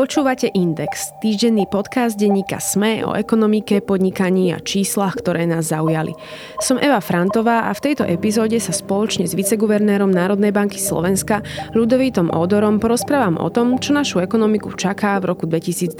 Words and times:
Počúvate 0.00 0.48
Index, 0.56 1.12
týždenný 1.20 1.68
podcast 1.68 2.16
denníka 2.16 2.56
SME 2.56 3.04
o 3.04 3.12
ekonomike, 3.12 3.84
podnikaní 3.84 4.48
a 4.48 4.56
číslach, 4.56 5.20
ktoré 5.20 5.44
nás 5.44 5.68
zaujali. 5.76 6.16
Som 6.56 6.80
Eva 6.80 7.04
Frantová 7.04 7.68
a 7.68 7.76
v 7.76 7.84
tejto 7.84 8.08
epizóde 8.08 8.56
sa 8.64 8.72
spoločne 8.72 9.28
s 9.28 9.36
viceguvernérom 9.36 10.08
Národnej 10.08 10.56
banky 10.56 10.80
Slovenska 10.80 11.44
Ľudovítom 11.76 12.32
Odorom 12.32 12.80
porozprávam 12.80 13.36
o 13.44 13.52
tom, 13.52 13.76
čo 13.76 13.92
našu 13.92 14.24
ekonomiku 14.24 14.72
čaká 14.72 15.20
v 15.20 15.36
roku 15.36 15.44
2023. 15.44 15.92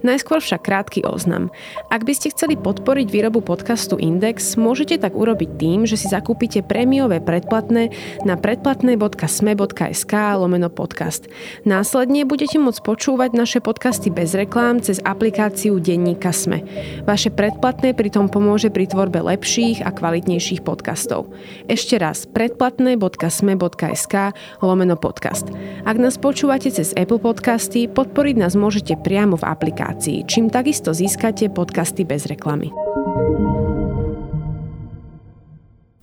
Najskôr 0.00 0.40
však 0.40 0.64
krátky 0.64 1.04
oznam. 1.04 1.52
Ak 1.92 2.08
by 2.08 2.12
ste 2.16 2.32
chceli 2.32 2.56
podporiť 2.56 3.12
výrobu 3.12 3.44
podcastu 3.44 4.00
Index, 4.00 4.56
môžete 4.56 4.96
tak 4.96 5.12
urobiť 5.12 5.60
tým, 5.60 5.84
že 5.84 6.00
si 6.00 6.08
zakúpite 6.08 6.64
prémiové 6.64 7.20
predplatné 7.20 7.92
na 8.24 8.40
predplatné.sme.sk 8.40 10.14
lomeno 10.40 10.72
podcast. 10.72 11.28
Následne 11.68 12.24
budete 12.24 12.56
môcť 12.56 12.93
počúvať 12.94 13.34
naše 13.34 13.58
podcasty 13.58 14.06
bez 14.06 14.38
reklám 14.38 14.78
cez 14.78 15.02
aplikáciu 15.02 15.82
Denníka 15.82 16.30
Sme. 16.30 16.62
Vaše 17.02 17.34
predplatné 17.34 17.90
pritom 17.90 18.30
pomôže 18.30 18.70
pri 18.70 18.86
tvorbe 18.86 19.18
lepších 19.18 19.82
a 19.82 19.90
kvalitnejších 19.90 20.62
podcastov. 20.62 21.26
Ešte 21.66 21.98
raz 21.98 22.22
predplatné.sme.sk 22.30 24.14
lomeno 24.62 24.94
podcast. 24.94 25.50
Ak 25.82 25.98
nás 25.98 26.22
počúvate 26.22 26.70
cez 26.70 26.94
Apple 26.94 27.18
Podcasty, 27.18 27.90
podporiť 27.90 28.38
nás 28.38 28.54
môžete 28.54 28.94
priamo 29.02 29.34
v 29.34 29.42
aplikácii, 29.42 30.22
čím 30.30 30.46
takisto 30.46 30.94
získate 30.94 31.50
podcasty 31.50 32.06
bez 32.06 32.30
reklamy. 32.30 32.70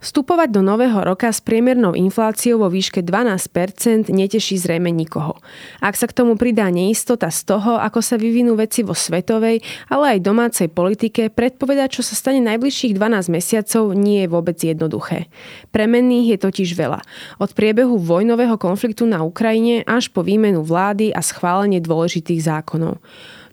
Vstupovať 0.01 0.49
do 0.49 0.65
nového 0.65 0.97
roka 1.05 1.29
s 1.29 1.45
priemernou 1.45 1.93
infláciou 1.93 2.57
vo 2.57 2.73
výške 2.73 3.05
12% 3.05 4.09
neteší 4.09 4.57
zrejme 4.57 4.89
nikoho. 4.89 5.37
Ak 5.77 5.93
sa 5.93 6.09
k 6.09 6.17
tomu 6.17 6.41
pridá 6.41 6.73
neistota 6.73 7.29
z 7.29 7.45
toho, 7.45 7.77
ako 7.77 8.01
sa 8.01 8.17
vyvinú 8.17 8.57
veci 8.57 8.81
vo 8.81 8.97
svetovej, 8.97 9.61
ale 9.93 10.17
aj 10.17 10.25
domácej 10.25 10.73
politike, 10.73 11.29
predpovedať, 11.29 12.01
čo 12.01 12.01
sa 12.01 12.17
stane 12.17 12.41
najbližších 12.41 12.97
12 12.97 13.29
mesiacov, 13.29 13.93
nie 13.93 14.25
je 14.25 14.27
vôbec 14.33 14.57
jednoduché. 14.57 15.29
Premenných 15.69 16.33
je 16.33 16.37
totiž 16.49 16.73
veľa. 16.73 17.05
Od 17.37 17.53
priebehu 17.53 18.01
vojnového 18.01 18.57
konfliktu 18.57 19.05
na 19.05 19.21
Ukrajine 19.21 19.85
až 19.85 20.09
po 20.09 20.25
výmenu 20.25 20.65
vlády 20.65 21.13
a 21.13 21.21
schválenie 21.21 21.77
dôležitých 21.77 22.41
zákonov. 22.41 22.97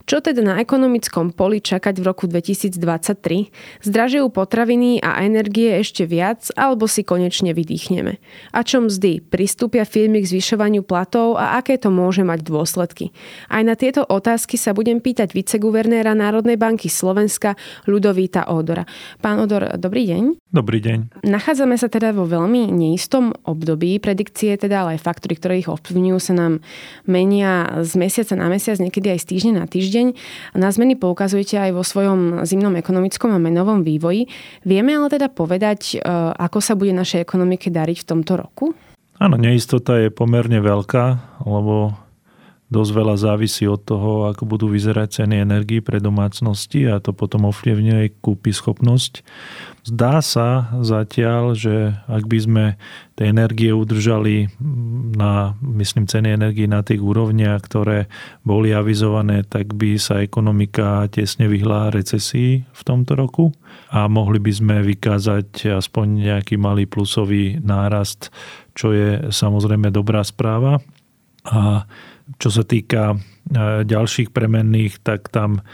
Čo 0.09 0.25
teda 0.25 0.41
na 0.41 0.57
ekonomickom 0.57 1.37
poli 1.37 1.61
čakať 1.61 2.01
v 2.01 2.05
roku 2.09 2.25
2023? 2.25 2.81
Zdražujú 3.85 4.33
potraviny 4.33 5.05
a 5.05 5.21
energie 5.21 5.69
ešte 5.77 6.09
viac, 6.09 6.49
alebo 6.57 6.89
si 6.89 7.05
konečne 7.05 7.53
vydýchneme? 7.53 8.17
A 8.57 8.65
čo 8.65 8.81
mzdy? 8.81 9.21
Pristúpia 9.21 9.85
firmy 9.85 10.25
k 10.25 10.31
zvyšovaniu 10.33 10.81
platov 10.81 11.37
a 11.37 11.61
aké 11.61 11.77
to 11.77 11.93
môže 11.93 12.25
mať 12.25 12.41
dôsledky? 12.41 13.13
Aj 13.53 13.61
na 13.61 13.77
tieto 13.77 14.01
otázky 14.01 14.57
sa 14.57 14.73
budem 14.73 15.05
pýtať 15.05 15.37
viceguvernéra 15.37 16.17
Národnej 16.17 16.57
banky 16.57 16.89
Slovenska 16.89 17.61
Ľudovíta 17.85 18.49
Odora. 18.49 18.89
Pán 19.21 19.45
Odor, 19.45 19.77
dobrý 19.77 20.09
deň. 20.09 20.41
Dobrý 20.49 20.81
deň. 20.81 21.21
Nachádzame 21.29 21.77
sa 21.77 21.93
teda 21.93 22.17
vo 22.17 22.25
veľmi 22.25 22.73
neistom 22.73 23.37
období. 23.45 24.01
Predikcie, 24.01 24.57
teda 24.57 24.89
ale 24.89 24.97
aj 24.97 25.05
faktory, 25.05 25.37
ktoré 25.37 25.61
ich 25.61 25.69
ovplyvňujú, 25.69 26.17
sa 26.17 26.33
nám 26.33 26.65
menia 27.05 27.85
z 27.85 27.93
mesiaca 28.01 28.33
na 28.41 28.49
mesiac, 28.49 28.81
niekedy 28.81 29.13
aj 29.13 29.21
z 29.21 29.37
týždňa 29.37 29.53
na 29.61 29.69
týždeň 29.69 29.98
týždeň. 29.99 30.07
Na 30.55 30.71
zmeny 30.71 30.95
poukazujete 30.95 31.59
aj 31.59 31.71
vo 31.75 31.83
svojom 31.83 32.47
zimnom 32.47 32.75
ekonomickom 32.79 33.35
a 33.35 33.43
menovom 33.43 33.83
vývoji. 33.83 34.31
Vieme 34.63 34.95
ale 34.95 35.11
teda 35.11 35.27
povedať, 35.27 35.99
e, 35.99 36.07
ako 36.39 36.59
sa 36.63 36.79
bude 36.79 36.95
našej 36.95 37.27
ekonomike 37.27 37.69
dariť 37.75 38.07
v 38.07 38.09
tomto 38.09 38.39
roku? 38.39 38.79
Áno, 39.19 39.35
neistota 39.35 39.99
je 39.99 40.15
pomerne 40.15 40.63
veľká, 40.63 41.05
lebo 41.43 41.99
dosť 42.69 42.91
veľa 42.93 43.17
závisí 43.17 43.65
od 43.65 43.81
toho, 43.81 44.29
ako 44.29 44.45
budú 44.45 44.69
vyzerať 44.69 45.25
ceny 45.25 45.41
energii 45.41 45.81
pre 45.81 46.05
domácnosti 46.05 46.85
a 46.85 47.01
to 47.01 47.17
potom 47.17 47.49
ovplyvňuje 47.49 48.21
kúpy 48.21 48.53
schopnosť. 48.53 49.25
Zdá 49.89 50.21
sa 50.21 50.77
zatiaľ, 50.85 51.57
že 51.57 51.97
ak 52.05 52.29
by 52.29 52.39
sme 52.45 52.65
tie 53.17 53.33
energie 53.33 53.73
udržali 53.73 54.53
na, 55.17 55.57
myslím, 55.65 56.05
ceny 56.05 56.37
energii 56.37 56.69
na 56.69 56.85
tých 56.85 57.01
úrovniach, 57.01 57.65
ktoré 57.65 58.05
boli 58.45 58.77
avizované, 58.77 59.49
tak 59.49 59.73
by 59.73 59.97
sa 59.97 60.21
ekonomika 60.21 61.09
tesne 61.09 61.49
vyhla 61.49 61.89
recesii 61.89 62.69
v 62.69 62.83
tomto 62.85 63.17
roku 63.17 63.57
a 63.89 64.13
mohli 64.13 64.45
by 64.45 64.53
sme 64.53 64.77
vykázať 64.85 65.73
aspoň 65.81 66.07
nejaký 66.37 66.61
malý 66.61 66.85
plusový 66.85 67.57
nárast, 67.65 68.29
čo 68.77 68.93
je 68.93 69.33
samozrejme 69.33 69.89
dobrá 69.89 70.21
správa. 70.21 70.85
A 71.49 71.89
čo 72.37 72.53
sa 72.53 72.61
týka 72.61 73.17
e, 73.17 73.17
ďalších 73.89 74.37
premenných, 74.37 75.01
tak 75.01 75.33
tam 75.33 75.65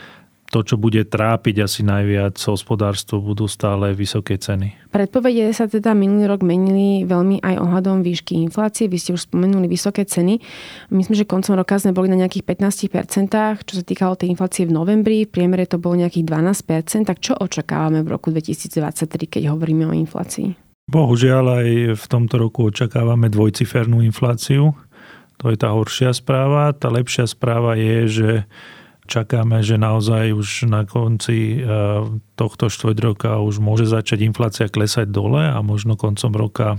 to, 0.55 0.63
čo 0.63 0.79
bude 0.79 1.03
trápiť 1.03 1.67
asi 1.67 1.83
najviac 1.83 2.39
hospodárstvo, 2.47 3.19
budú 3.19 3.51
stále 3.51 3.91
vysoké 3.91 4.39
ceny. 4.39 4.95
Predpovede 4.95 5.51
sa 5.51 5.67
teda 5.67 5.99
minulý 5.99 6.31
rok 6.31 6.47
menili 6.47 7.03
veľmi 7.03 7.43
aj 7.43 7.59
ohľadom 7.59 8.07
výšky 8.07 8.39
inflácie. 8.39 8.87
Vy 8.87 9.03
ste 9.03 9.11
už 9.19 9.27
spomenuli 9.27 9.67
vysoké 9.67 10.07
ceny. 10.07 10.39
Myslím, 10.95 11.19
že 11.19 11.27
koncom 11.27 11.59
roka 11.59 11.75
sme 11.83 11.91
boli 11.91 12.07
na 12.07 12.23
nejakých 12.23 12.47
15%, 12.47 13.67
čo 13.67 13.75
sa 13.75 13.83
týkalo 13.83 14.15
tej 14.15 14.31
inflácie 14.31 14.63
v 14.63 14.79
novembri. 14.79 15.27
V 15.27 15.35
priemere 15.35 15.67
to 15.67 15.83
bolo 15.83 15.99
nejakých 15.99 16.23
12%. 16.23 17.03
Tak 17.03 17.19
čo 17.19 17.35
očakávame 17.35 18.07
v 18.07 18.15
roku 18.15 18.31
2023, 18.31 19.11
keď 19.27 19.51
hovoríme 19.51 19.91
o 19.91 19.95
inflácii? 19.97 20.55
Bohužiaľ 20.87 21.65
aj 21.65 21.69
v 21.99 22.05
tomto 22.07 22.39
roku 22.39 22.71
očakávame 22.71 23.27
dvojcifernú 23.27 24.07
infláciu. 24.07 24.71
To 25.43 25.51
je 25.51 25.57
tá 25.59 25.75
horšia 25.75 26.15
správa. 26.15 26.75
Tá 26.77 26.93
lepšia 26.93 27.27
správa 27.27 27.75
je, 27.75 27.97
že 28.07 28.31
čakáme, 29.05 29.61
že 29.61 29.77
naozaj 29.77 30.33
už 30.33 30.49
na 30.65 30.89
konci 30.89 31.61
e, 31.61 31.69
tohto 32.41 32.73
štvrť 32.73 32.99
roka 33.05 33.37
už 33.37 33.61
môže 33.61 33.85
začať 33.85 34.25
inflácia 34.25 34.67
klesať 34.73 35.13
dole 35.13 35.45
a 35.45 35.61
možno 35.61 36.01
koncom 36.01 36.33
roka 36.33 36.69
e, 36.75 36.79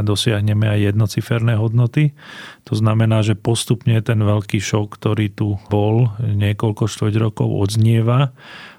dosiahneme 0.00 0.64
aj 0.64 0.92
jednociferné 0.92 1.60
hodnoty. 1.60 2.16
To 2.64 2.74
znamená, 2.74 3.20
že 3.20 3.36
postupne 3.36 4.00
ten 4.00 4.16
veľký 4.24 4.56
šok, 4.56 4.96
ktorý 4.96 5.28
tu 5.28 5.60
bol 5.68 6.16
niekoľko 6.24 6.88
štvrť 6.88 7.14
rokov 7.20 7.48
odznieva 7.52 8.32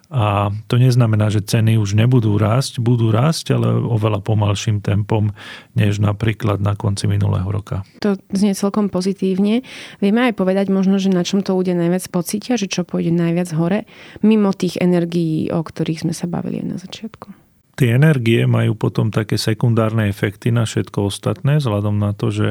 a 0.07 0.56
to 0.72 0.79
neznamená, 0.79 1.28
že 1.28 1.44
ceny 1.44 1.75
už 1.75 2.00
nebudú 2.00 2.40
rásť, 2.40 2.79
budú 2.79 3.12
rásť, 3.12 3.59
ale 3.59 3.75
oveľa 3.75 4.23
pomalším 4.23 4.79
tempom, 4.79 5.35
než 5.75 6.00
napríklad 6.00 6.63
na 6.63 6.79
konci 6.79 7.12
minulého 7.12 7.47
roka. 7.47 7.84
To 8.00 8.16
znie 8.31 8.56
celkom 8.56 8.88
pozitívne. 8.88 9.68
Vieme 10.00 10.31
aj 10.31 10.40
povedať 10.40 10.72
možno, 10.72 10.95
že 10.95 11.12
na 11.12 11.28
čom 11.28 11.44
to 11.44 11.56
ľudia 11.56 11.75
najviac 11.75 12.07
pocítia, 12.07 12.56
že 12.56 12.72
čo 12.72 12.88
pôjde 12.88 13.12
najviac 13.12 13.51
hore, 13.56 13.84
mimo 14.23 14.56
tých 14.56 14.79
energií, 14.79 15.51
o 15.51 15.59
ktorých 15.59 16.07
sme 16.07 16.13
sa 16.16 16.29
bavili 16.31 16.63
na 16.63 16.79
začiatku. 16.79 17.47
Tie 17.77 17.93
energie 17.93 18.49
majú 18.49 18.73
potom 18.73 19.13
také 19.13 19.38
sekundárne 19.38 20.09
efekty 20.09 20.49
na 20.49 20.65
všetko 20.65 21.13
ostatné, 21.13 21.61
vzhľadom 21.61 22.01
na 22.01 22.17
to, 22.17 22.33
že 22.33 22.47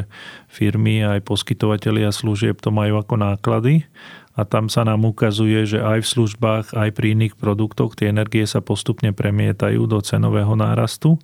firmy 0.46 1.02
aj 1.02 1.26
poskytovateľia 1.26 2.14
služieb 2.14 2.62
to 2.62 2.70
majú 2.70 3.02
ako 3.02 3.18
náklady 3.18 3.90
a 4.36 4.46
tam 4.46 4.68
sa 4.68 4.84
nám 4.86 5.02
ukazuje, 5.02 5.64
že 5.64 5.82
aj 5.82 6.04
v 6.04 6.12
službách, 6.12 6.66
aj 6.76 6.94
pri 6.94 7.16
iných 7.18 7.34
produktoch 7.40 7.98
tie 7.98 8.12
energie 8.12 8.44
sa 8.44 8.60
postupne 8.60 9.10
premietajú 9.10 9.88
do 9.88 9.98
cenového 9.98 10.52
nárastu, 10.54 11.16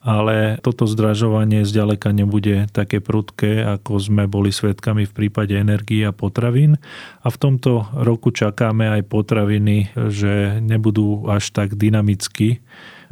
ale 0.00 0.62
toto 0.62 0.86
zdražovanie 0.86 1.66
zďaleka 1.66 2.14
nebude 2.14 2.70
také 2.70 3.02
prudké, 3.02 3.66
ako 3.66 3.98
sme 3.98 4.30
boli 4.30 4.54
svedkami 4.54 5.04
v 5.04 5.12
prípade 5.12 5.58
energii 5.58 6.06
a 6.06 6.14
potravín. 6.14 6.78
A 7.20 7.28
v 7.28 7.36
tomto 7.36 7.90
roku 7.98 8.30
čakáme 8.30 8.88
aj 8.88 9.10
potraviny, 9.10 9.92
že 10.08 10.62
nebudú 10.62 11.26
až 11.26 11.50
tak 11.50 11.74
dynamicky 11.74 12.62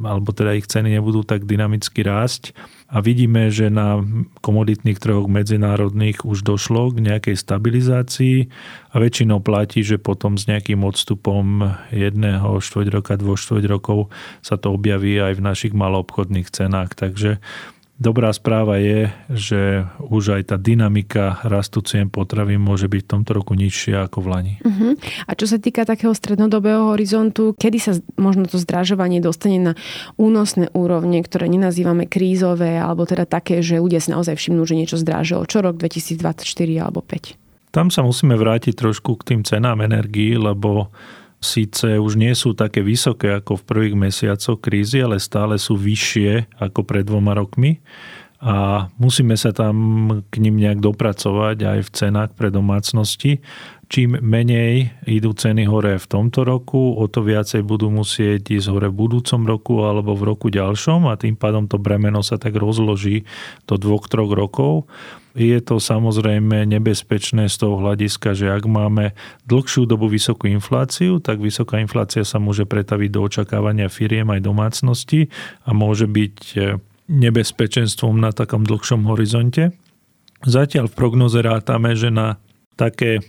alebo 0.04 0.32
teda 0.32 0.56
ich 0.56 0.68
ceny 0.68 0.96
nebudú 0.98 1.22
tak 1.24 1.44
dynamicky 1.44 2.04
rásť. 2.04 2.56
A 2.90 2.98
vidíme, 2.98 3.54
že 3.54 3.70
na 3.70 4.02
komoditných 4.42 4.98
trhoch 4.98 5.30
medzinárodných 5.30 6.26
už 6.26 6.42
došlo 6.42 6.90
k 6.90 7.06
nejakej 7.06 7.36
stabilizácii 7.38 8.50
a 8.90 8.94
väčšinou 8.98 9.38
platí, 9.38 9.86
že 9.86 10.02
potom 10.02 10.34
s 10.34 10.50
nejakým 10.50 10.82
odstupom 10.82 11.76
jedného 11.94 12.58
štvrť 12.58 12.88
roka, 12.90 13.14
dvoch 13.14 13.38
štvrť 13.38 13.64
rokov 13.70 14.10
sa 14.42 14.58
to 14.58 14.74
objaví 14.74 15.22
aj 15.22 15.38
v 15.38 15.44
našich 15.46 15.72
maloobchodných 15.76 16.50
cenách. 16.50 16.98
Takže 16.98 17.38
Dobrá 18.00 18.32
správa 18.32 18.80
je, 18.80 19.12
že 19.28 19.84
už 20.00 20.40
aj 20.40 20.42
tá 20.48 20.56
dynamika 20.56 21.36
rastu 21.44 21.84
cien 21.84 22.08
potravy 22.08 22.56
môže 22.56 22.88
byť 22.88 23.00
v 23.04 23.10
tomto 23.12 23.36
roku 23.36 23.52
nižšia 23.52 24.08
ako 24.08 24.24
v 24.24 24.26
Lani. 24.32 24.54
Uh-huh. 24.64 24.96
A 25.28 25.36
čo 25.36 25.44
sa 25.44 25.60
týka 25.60 25.84
takého 25.84 26.16
strednodobého 26.16 26.96
horizontu, 26.96 27.52
kedy 27.60 27.76
sa 27.76 27.92
možno 28.16 28.48
to 28.48 28.56
zdražovanie 28.56 29.20
dostane 29.20 29.60
na 29.60 29.72
únosné 30.16 30.72
úrovne, 30.72 31.20
ktoré 31.20 31.52
nenazývame 31.52 32.08
krízové, 32.08 32.80
alebo 32.80 33.04
teda 33.04 33.28
také, 33.28 33.60
že 33.60 33.76
ľudia 33.76 34.00
si 34.00 34.16
naozaj 34.16 34.32
všimnú, 34.32 34.64
že 34.64 34.80
niečo 34.80 34.96
zdražilo. 34.96 35.44
Čo 35.44 35.60
rok 35.60 35.76
2024 35.76 36.40
alebo 36.80 37.04
5? 37.04 37.36
Tam 37.68 37.92
sa 37.92 38.00
musíme 38.00 38.32
vrátiť 38.32 38.80
trošku 38.80 39.20
k 39.20 39.36
tým 39.36 39.40
cenám 39.44 39.84
energií, 39.84 40.40
lebo 40.40 40.88
síce 41.40 41.96
už 41.96 42.20
nie 42.20 42.36
sú 42.36 42.52
také 42.52 42.84
vysoké 42.84 43.32
ako 43.40 43.58
v 43.58 43.66
prvých 43.66 43.96
mesiacoch 43.96 44.60
krízy, 44.60 45.00
ale 45.00 45.16
stále 45.16 45.56
sú 45.56 45.74
vyššie 45.74 46.60
ako 46.60 46.84
pred 46.84 47.08
dvoma 47.08 47.32
rokmi. 47.32 47.80
A 48.40 48.88
musíme 48.96 49.36
sa 49.36 49.52
tam 49.52 49.76
k 50.32 50.40
ním 50.40 50.56
nejak 50.56 50.80
dopracovať 50.80 51.60
aj 51.60 51.78
v 51.84 51.90
cenách 51.92 52.30
pre 52.32 52.48
domácnosti. 52.48 53.44
Čím 53.90 54.22
menej 54.22 54.96
idú 55.04 55.34
ceny 55.36 55.66
hore 55.68 55.98
v 56.00 56.06
tomto 56.08 56.46
roku, 56.46 56.96
o 56.96 57.04
to 57.10 57.20
viacej 57.20 57.60
budú 57.66 57.92
musieť 57.92 58.54
ísť 58.56 58.70
hore 58.72 58.88
v 58.88 58.96
budúcom 58.96 59.44
roku 59.44 59.84
alebo 59.84 60.16
v 60.16 60.30
roku 60.30 60.48
ďalšom 60.48 61.10
a 61.10 61.20
tým 61.20 61.36
pádom 61.36 61.68
to 61.68 61.76
bremeno 61.76 62.24
sa 62.24 62.40
tak 62.40 62.56
rozloží 62.56 63.28
do 63.68 63.76
dvoch, 63.76 64.08
troch 64.08 64.30
rokov. 64.32 64.88
Je 65.36 65.58
to 65.60 65.82
samozrejme 65.82 66.64
nebezpečné 66.70 67.50
z 67.50 67.56
toho 67.60 67.82
hľadiska, 67.82 68.32
že 68.32 68.50
ak 68.50 68.64
máme 68.64 69.12
dlhšiu 69.46 69.84
dobu 69.84 70.08
vysokú 70.08 70.48
infláciu, 70.48 71.20
tak 71.20 71.42
vysoká 71.42 71.82
inflácia 71.82 72.24
sa 72.24 72.40
môže 72.40 72.64
pretaviť 72.64 73.10
do 73.10 73.20
očakávania 73.26 73.92
firiem 73.92 74.32
aj 74.32 74.40
domácnosti 74.42 75.28
a 75.66 75.74
môže 75.76 76.08
byť 76.08 76.36
nebezpečenstvom 77.10 78.22
na 78.22 78.30
takom 78.30 78.62
dlhšom 78.62 79.10
horizonte. 79.10 79.74
Zatiaľ 80.46 80.88
v 80.88 80.96
prognoze 80.96 81.42
rátame, 81.42 81.98
že 81.98 82.08
na 82.08 82.38
také 82.78 83.20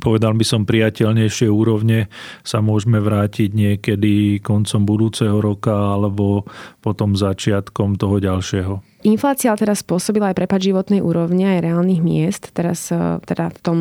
povedal 0.00 0.32
by 0.32 0.44
som 0.48 0.64
priateľnejšie 0.64 1.46
úrovne 1.52 2.08
sa 2.40 2.64
môžeme 2.64 2.96
vrátiť 2.96 3.52
niekedy 3.52 4.40
koncom 4.40 4.88
budúceho 4.88 5.36
roka 5.38 5.76
alebo 5.76 6.48
potom 6.80 7.12
začiatkom 7.12 8.00
toho 8.00 8.16
ďalšieho. 8.16 9.04
Inflácia 9.04 9.52
teraz 9.56 9.84
spôsobila 9.84 10.32
aj 10.32 10.40
prepad 10.40 10.60
životnej 10.60 11.04
úrovne 11.04 11.56
aj 11.56 11.64
reálnych 11.64 12.00
miest, 12.04 12.52
teraz 12.52 12.92
e, 12.92 13.20
teda 13.24 13.48
v 13.48 13.58
tom 13.60 13.78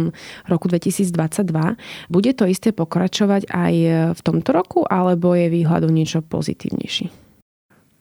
roku 0.47 0.71
2022. 0.71 1.43
Bude 2.07 2.31
to 2.35 2.47
isté 2.47 2.71
pokračovať 2.71 3.51
aj 3.51 3.73
v 4.15 4.21
tomto 4.23 4.49
roku, 4.55 4.79
alebo 4.87 5.35
je 5.35 5.51
výhľadom 5.51 5.91
niečo 5.91 6.23
pozitívnejší? 6.23 7.28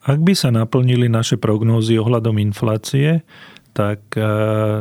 Ak 0.06 0.22
by 0.22 0.34
sa 0.36 0.54
naplnili 0.54 1.10
naše 1.10 1.34
prognózy 1.40 1.98
ohľadom 1.98 2.38
inflácie, 2.38 3.26
tak 3.78 4.18
e, 4.18 4.22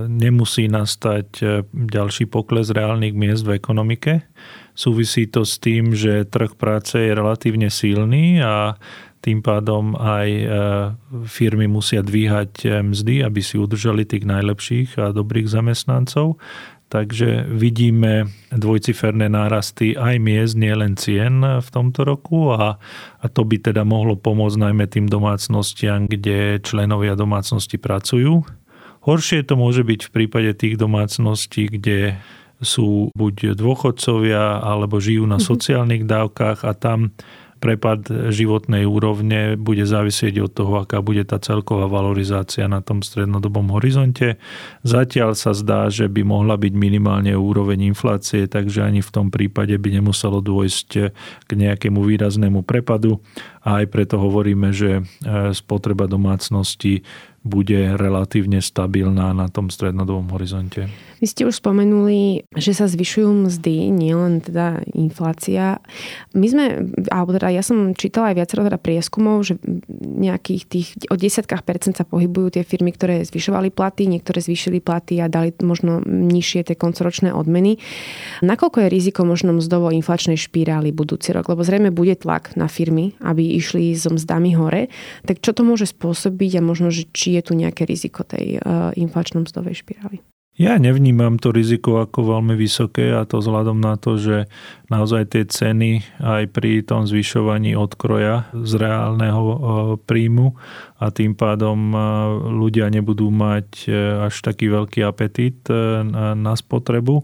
nemusí 0.10 0.66
nastať 0.66 1.28
e, 1.42 1.46
ďalší 1.70 2.26
pokles 2.26 2.74
reálnych 2.74 3.14
miest 3.14 3.46
v 3.46 3.62
ekonomike. 3.62 4.26
Súvisí 4.74 5.30
to 5.30 5.46
s 5.46 5.62
tým, 5.62 5.94
že 5.94 6.26
trh 6.26 6.58
práce 6.58 6.98
je 6.98 7.14
relatívne 7.14 7.70
silný 7.70 8.42
a 8.42 8.74
tým 9.22 9.46
pádom 9.46 9.94
aj 9.94 10.30
e, 10.30 10.46
firmy 11.30 11.70
musia 11.70 12.02
dvíhať 12.02 12.82
mzdy, 12.82 13.22
aby 13.22 13.42
si 13.46 13.62
udržali 13.62 14.02
tých 14.02 14.26
najlepších 14.26 14.98
a 14.98 15.14
dobrých 15.14 15.46
zamestnancov. 15.46 16.42
Takže 16.88 17.52
vidíme 17.52 18.32
dvojciferné 18.48 19.28
nárasty 19.28 20.00
aj 20.00 20.24
miest, 20.24 20.56
nielen 20.56 20.96
cien 20.96 21.44
v 21.44 21.68
tomto 21.68 22.08
roku 22.08 22.56
a, 22.56 22.80
a 23.20 23.26
to 23.28 23.44
by 23.44 23.60
teda 23.60 23.84
mohlo 23.84 24.16
pomôcť 24.16 24.56
najmä 24.56 24.88
tým 24.88 25.12
domácnostiam, 25.12 26.08
kde 26.08 26.64
členovia 26.64 27.20
domácnosti 27.20 27.76
pracujú. 27.76 28.48
Horšie 29.04 29.44
to 29.44 29.60
môže 29.60 29.84
byť 29.84 30.00
v 30.08 30.14
prípade 30.16 30.52
tých 30.56 30.80
domácností, 30.80 31.68
kde 31.76 32.20
sú 32.64 33.12
buď 33.14 33.54
dôchodcovia 33.54 34.64
alebo 34.64 34.98
žijú 35.04 35.28
na 35.28 35.38
mhm. 35.38 35.46
sociálnych 35.46 36.04
dávkach 36.08 36.64
a 36.64 36.72
tam 36.72 37.12
prepad 37.58 38.32
životnej 38.32 38.86
úrovne 38.86 39.58
bude 39.58 39.84
závisieť 39.84 40.46
od 40.46 40.52
toho, 40.54 40.74
aká 40.86 41.02
bude 41.02 41.26
tá 41.26 41.42
celková 41.42 41.90
valorizácia 41.90 42.70
na 42.70 42.80
tom 42.86 43.02
strednodobom 43.02 43.74
horizonte. 43.74 44.38
Zatiaľ 44.86 45.34
sa 45.34 45.58
zdá, 45.58 45.90
že 45.90 46.06
by 46.08 46.22
mohla 46.22 46.56
byť 46.56 46.74
minimálne 46.78 47.34
úroveň 47.34 47.90
inflácie, 47.92 48.46
takže 48.46 48.86
ani 48.86 49.02
v 49.02 49.10
tom 49.10 49.28
prípade 49.34 49.74
by 49.76 50.00
nemuselo 50.00 50.40
dôjsť 50.40 50.90
k 51.46 51.50
nejakému 51.52 52.00
výraznému 52.00 52.62
prepadu 52.64 53.20
a 53.68 53.84
aj 53.84 53.92
preto 53.92 54.16
hovoríme, 54.16 54.72
že 54.72 55.04
e, 55.04 55.52
spotreba 55.52 56.08
domácnosti 56.08 57.04
bude 57.48 57.96
relatívne 57.96 58.60
stabilná 58.60 59.32
na 59.32 59.48
tom 59.48 59.72
strednodobom 59.72 60.28
horizonte. 60.36 60.92
Vy 61.24 61.26
ste 61.32 61.48
už 61.48 61.64
spomenuli, 61.64 62.44
že 62.54 62.76
sa 62.76 62.86
zvyšujú 62.86 63.48
mzdy, 63.48 63.90
nielen 63.90 64.44
teda 64.44 64.84
inflácia. 64.94 65.80
My 66.36 66.48
sme, 66.52 66.66
alebo 67.10 67.34
teda 67.34 67.50
ja 67.50 67.64
som 67.64 67.96
čítala 67.96 68.36
aj 68.36 68.38
viacero 68.44 68.68
teda 68.68 68.78
prieskumov, 68.78 69.48
že 69.48 69.58
nejakých 69.98 70.64
tých, 70.68 70.88
o 71.10 71.16
desiatkách 71.16 71.64
percent 71.64 71.96
sa 71.96 72.06
pohybujú 72.06 72.60
tie 72.60 72.64
firmy, 72.68 72.92
ktoré 72.94 73.24
zvyšovali 73.24 73.72
platy, 73.72 74.06
niektoré 74.12 74.44
zvýšili 74.44 74.84
platy 74.84 75.18
a 75.24 75.32
dali 75.32 75.56
možno 75.64 76.04
nižšie 76.06 76.68
tie 76.68 76.76
koncoročné 76.78 77.32
odmeny. 77.34 77.80
Nakoľko 78.46 78.86
je 78.86 78.94
riziko 78.94 79.26
možno 79.26 79.56
mzdovo 79.58 79.90
inflačnej 79.90 80.38
špirály 80.38 80.94
budúci 80.94 81.34
rok? 81.34 81.50
Lebo 81.50 81.66
zrejme 81.66 81.90
bude 81.90 82.14
tlak 82.14 82.54
na 82.60 82.70
firmy, 82.70 83.18
aby 83.24 83.57
išli 83.58 83.98
so 83.98 84.14
mzdami 84.14 84.54
hore. 84.54 84.94
Tak 85.26 85.42
čo 85.42 85.52
to 85.52 85.66
môže 85.66 85.90
spôsobiť 85.90 86.62
a 86.62 86.66
možno, 86.66 86.94
že 86.94 87.10
či 87.10 87.36
je 87.36 87.42
tu 87.42 87.54
nejaké 87.58 87.90
riziko 87.90 88.22
tej 88.22 88.62
uh, 88.62 88.94
inflačnom 88.94 89.50
mzdovej 89.50 89.82
špirály? 89.82 90.22
Ja 90.58 90.82
nevnímam 90.82 91.38
to 91.38 91.54
riziko 91.54 92.02
ako 92.02 92.34
veľmi 92.34 92.58
vysoké 92.58 93.14
a 93.14 93.30
to 93.30 93.38
vzhľadom 93.38 93.78
na 93.78 93.94
to, 93.94 94.18
že 94.18 94.50
naozaj 94.90 95.38
tie 95.38 95.46
ceny 95.46 96.02
aj 96.18 96.50
pri 96.50 96.82
tom 96.82 97.06
zvyšovaní 97.06 97.78
odkroja 97.78 98.50
z 98.58 98.74
reálneho 98.82 99.44
e, 99.46 99.58
príjmu 100.02 100.58
a 100.98 101.14
tým 101.14 101.38
pádom 101.38 101.94
e, 101.94 101.98
ľudia 102.58 102.90
nebudú 102.90 103.30
mať 103.30 103.86
až 104.26 104.34
taký 104.42 104.74
veľký 104.74 105.06
apetít 105.06 105.70
na 106.34 106.54
spotrebu 106.58 107.22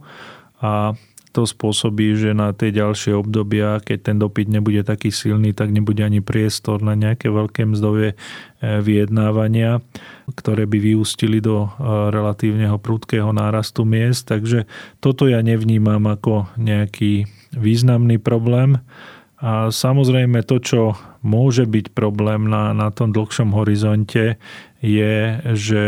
a 0.61 0.93
to 1.33 1.49
spôsobí, 1.49 2.13
že 2.13 2.37
na 2.37 2.53
tie 2.53 2.69
ďalšie 2.69 3.17
obdobia, 3.17 3.81
keď 3.81 4.13
ten 4.13 4.17
dopyt 4.21 4.53
nebude 4.53 4.85
taký 4.85 5.09
silný, 5.09 5.51
tak 5.51 5.73
nebude 5.73 6.05
ani 6.05 6.21
priestor 6.21 6.85
na 6.85 6.93
nejaké 6.93 7.33
veľké 7.33 7.65
mzdové 7.65 8.13
vyjednávania 8.61 9.81
ktoré 10.31 10.63
by 10.63 10.79
vyústili 10.79 11.43
do 11.43 11.67
e, 11.67 11.69
relatívneho 12.15 12.79
prudkého 12.79 13.35
nárastu 13.35 13.83
miest. 13.83 14.31
Takže 14.31 14.63
toto 15.03 15.27
ja 15.27 15.43
nevnímam 15.43 15.99
ako 16.07 16.47
nejaký 16.55 17.27
významný 17.51 18.23
problém. 18.23 18.79
A 19.43 19.67
samozrejme 19.67 20.47
to, 20.47 20.63
čo 20.63 20.81
môže 21.19 21.67
byť 21.67 21.91
problém 21.91 22.47
na, 22.47 22.71
na 22.71 22.87
tom 22.95 23.11
dlhšom 23.11 23.51
horizonte, 23.51 24.39
je, 24.83 25.39
že 25.55 25.83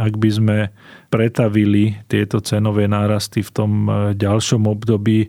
ak 0.00 0.16
by 0.16 0.30
sme 0.32 0.58
pretavili 1.12 2.00
tieto 2.08 2.40
cenové 2.40 2.88
nárasty 2.88 3.44
v 3.44 3.50
tom 3.52 3.70
e, 3.84 3.90
ďalšom 4.16 4.64
období 4.64 5.28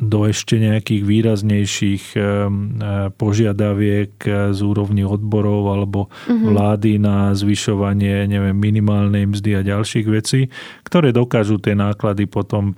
do 0.00 0.18
ešte 0.28 0.60
nejakých 0.60 1.02
výraznejších 1.02 2.04
eh, 2.14 2.20
eh, 2.20 3.08
požiadaviek 3.16 4.12
z 4.52 4.60
úrovni 4.60 5.02
odborov 5.02 5.72
alebo 5.72 6.00
mhm. 6.28 6.46
vlády 6.52 6.90
na 7.00 7.32
zvyšovanie 7.32 8.28
neviem, 8.28 8.56
minimálnej 8.56 9.26
mzdy 9.26 9.50
a 9.56 9.66
ďalších 9.66 10.06
vecí, 10.06 10.52
ktoré 10.86 11.10
dokážu 11.10 11.58
tie 11.58 11.74
náklady 11.74 12.28
potom 12.28 12.76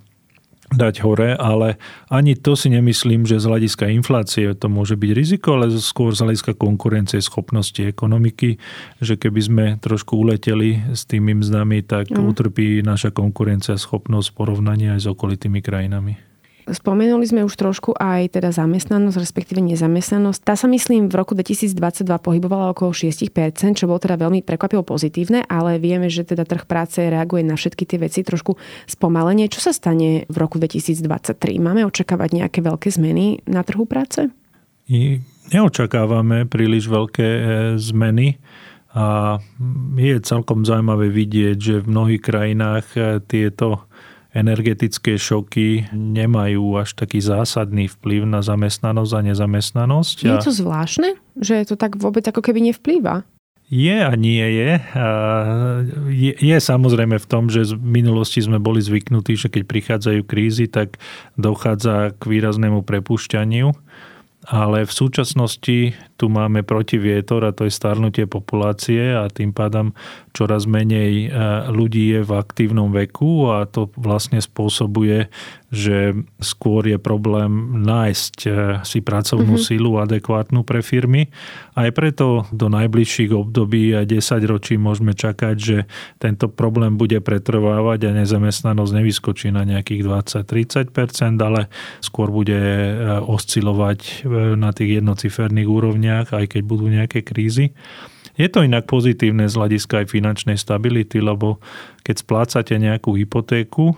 dať 0.72 1.04
hore, 1.04 1.36
ale 1.36 1.76
ani 2.08 2.34
to 2.34 2.56
si 2.56 2.72
nemyslím, 2.72 3.28
že 3.28 3.38
z 3.38 3.48
hľadiska 3.48 3.92
inflácie 3.92 4.50
to 4.56 4.66
môže 4.72 4.96
byť 4.96 5.10
riziko, 5.12 5.60
ale 5.60 5.72
skôr 5.78 6.16
z 6.16 6.24
hľadiska 6.24 6.56
konkurencie 6.56 7.20
schopnosti 7.20 7.78
ekonomiky, 7.78 8.56
že 8.98 9.20
keby 9.20 9.40
sme 9.40 9.64
trošku 9.78 10.16
uleteli 10.16 10.80
s 10.92 11.04
tými 11.04 11.38
mzdami, 11.44 11.84
tak 11.84 12.10
mm. 12.10 12.24
utrpí 12.24 12.80
naša 12.80 13.12
konkurencia 13.12 13.76
schopnosť 13.76 14.32
porovnania 14.32 14.96
aj 14.96 15.00
s 15.04 15.10
okolitými 15.12 15.60
krajinami. 15.60 16.31
Spomenuli 16.62 17.26
sme 17.26 17.42
už 17.42 17.59
trošku 17.59 17.90
aj 17.99 18.38
teda 18.38 18.54
zamestnanosť, 18.54 19.19
respektíve 19.19 19.59
nezamestnanosť. 19.59 20.40
Tá 20.47 20.54
sa 20.54 20.71
myslím 20.71 21.11
v 21.11 21.19
roku 21.19 21.35
2022 21.35 22.07
pohybovala 22.07 22.71
okolo 22.71 22.95
6%, 22.95 23.26
čo 23.75 23.90
bolo 23.90 23.99
teda 23.99 24.14
veľmi 24.14 24.47
prekvapivo 24.47 24.87
pozitívne, 24.87 25.42
ale 25.50 25.83
vieme, 25.83 26.07
že 26.07 26.23
teda 26.23 26.47
trh 26.47 26.62
práce 26.62 27.02
reaguje 27.02 27.42
na 27.42 27.59
všetky 27.59 27.83
tie 27.83 27.99
veci 27.99 28.23
trošku 28.23 28.54
spomalenie. 28.87 29.50
Čo 29.50 29.71
sa 29.71 29.73
stane 29.75 30.23
v 30.31 30.37
roku 30.38 30.62
2023? 30.62 31.02
Máme 31.59 31.83
očakávať 31.83 32.31
nejaké 32.38 32.62
veľké 32.62 32.95
zmeny 32.95 33.42
na 33.50 33.66
trhu 33.66 33.83
práce? 33.83 34.31
Neočakávame 35.52 36.47
príliš 36.47 36.87
veľké 36.87 37.28
e, 37.28 37.42
zmeny. 37.76 38.38
A 38.92 39.40
je 39.97 40.21
celkom 40.21 40.69
zaujímavé 40.69 41.09
vidieť, 41.09 41.57
že 41.57 41.75
v 41.81 41.90
mnohých 41.90 42.23
krajinách 42.23 42.87
e, 42.92 43.00
tieto 43.25 43.88
energetické 44.32 45.20
šoky 45.20 45.92
nemajú 45.92 46.80
až 46.80 46.96
taký 46.96 47.20
zásadný 47.20 47.88
vplyv 47.88 48.24
na 48.24 48.40
zamestnanosť 48.40 49.12
a 49.12 49.20
nezamestnanosť. 49.32 50.16
Je 50.24 50.36
to 50.40 50.52
zvláštne, 50.52 51.20
že 51.36 51.68
to 51.68 51.76
tak 51.76 52.00
vôbec 52.00 52.24
ako 52.24 52.40
keby 52.40 52.72
nevplýva? 52.72 53.28
Je 53.72 54.04
a 54.04 54.12
nie 54.20 54.44
je. 54.44 54.70
je. 56.12 56.32
Je 56.36 56.56
samozrejme 56.60 57.16
v 57.16 57.24
tom, 57.28 57.48
že 57.48 57.72
z 57.72 57.72
minulosti 57.80 58.44
sme 58.44 58.60
boli 58.60 58.84
zvyknutí, 58.84 59.32
že 59.32 59.48
keď 59.48 59.62
prichádzajú 59.64 60.20
krízy, 60.28 60.68
tak 60.68 61.00
dochádza 61.40 62.12
k 62.20 62.22
výraznému 62.28 62.84
prepušťaniu. 62.84 63.72
Ale 64.42 64.84
v 64.84 64.92
súčasnosti 64.92 65.96
tu 66.22 66.30
máme 66.30 66.62
protivietor 66.62 67.42
a 67.42 67.50
to 67.50 67.66
je 67.66 67.74
starnutie 67.74 68.30
populácie 68.30 69.10
a 69.10 69.26
tým 69.26 69.50
pádom 69.50 69.90
čoraz 70.30 70.70
menej 70.70 71.26
e, 71.26 71.28
ľudí 71.66 72.14
je 72.14 72.22
v 72.22 72.32
aktívnom 72.38 72.94
veku 72.94 73.50
a 73.50 73.66
to 73.66 73.90
vlastne 73.98 74.38
spôsobuje, 74.38 75.26
že 75.74 76.14
skôr 76.38 76.86
je 76.86 76.94
problém 77.02 77.82
nájsť 77.82 78.36
e, 78.46 78.50
si 78.86 79.02
pracovnú 79.02 79.58
mm-hmm. 79.58 79.66
sílu 79.66 79.98
adekvátnu 79.98 80.62
pre 80.62 80.78
firmy. 80.78 81.26
Aj 81.74 81.90
preto 81.90 82.46
do 82.54 82.70
najbližších 82.70 83.34
období 83.34 83.90
a 83.98 84.06
10 84.06 84.22
ročí 84.46 84.78
môžeme 84.78 85.18
čakať, 85.18 85.56
že 85.58 85.90
tento 86.22 86.46
problém 86.46 86.94
bude 86.94 87.18
pretrvávať 87.18 88.06
a 88.06 88.16
nezamestnanosť 88.22 88.92
nevyskočí 88.94 89.50
na 89.50 89.66
nejakých 89.66 90.06
20-30%, 90.06 91.34
ale 91.42 91.66
skôr 91.98 92.30
bude 92.30 92.62
e, 92.62 92.92
oscilovať 93.26 94.22
na 94.54 94.70
tých 94.70 95.02
jednociferných 95.02 95.66
úrovniach, 95.66 96.12
aj 96.21 96.47
keď 96.52 96.62
budú 96.62 96.92
nejaké 96.92 97.25
krízy. 97.25 97.73
Je 98.37 98.49
to 98.49 98.64
inak 98.64 98.88
pozitívne 98.88 99.45
z 99.45 99.54
hľadiska 99.57 100.04
aj 100.04 100.07
finančnej 100.09 100.57
stability, 100.57 101.21
lebo 101.21 101.61
keď 102.00 102.25
splácate 102.25 102.75
nejakú 102.81 103.12
hypotéku 103.12 103.92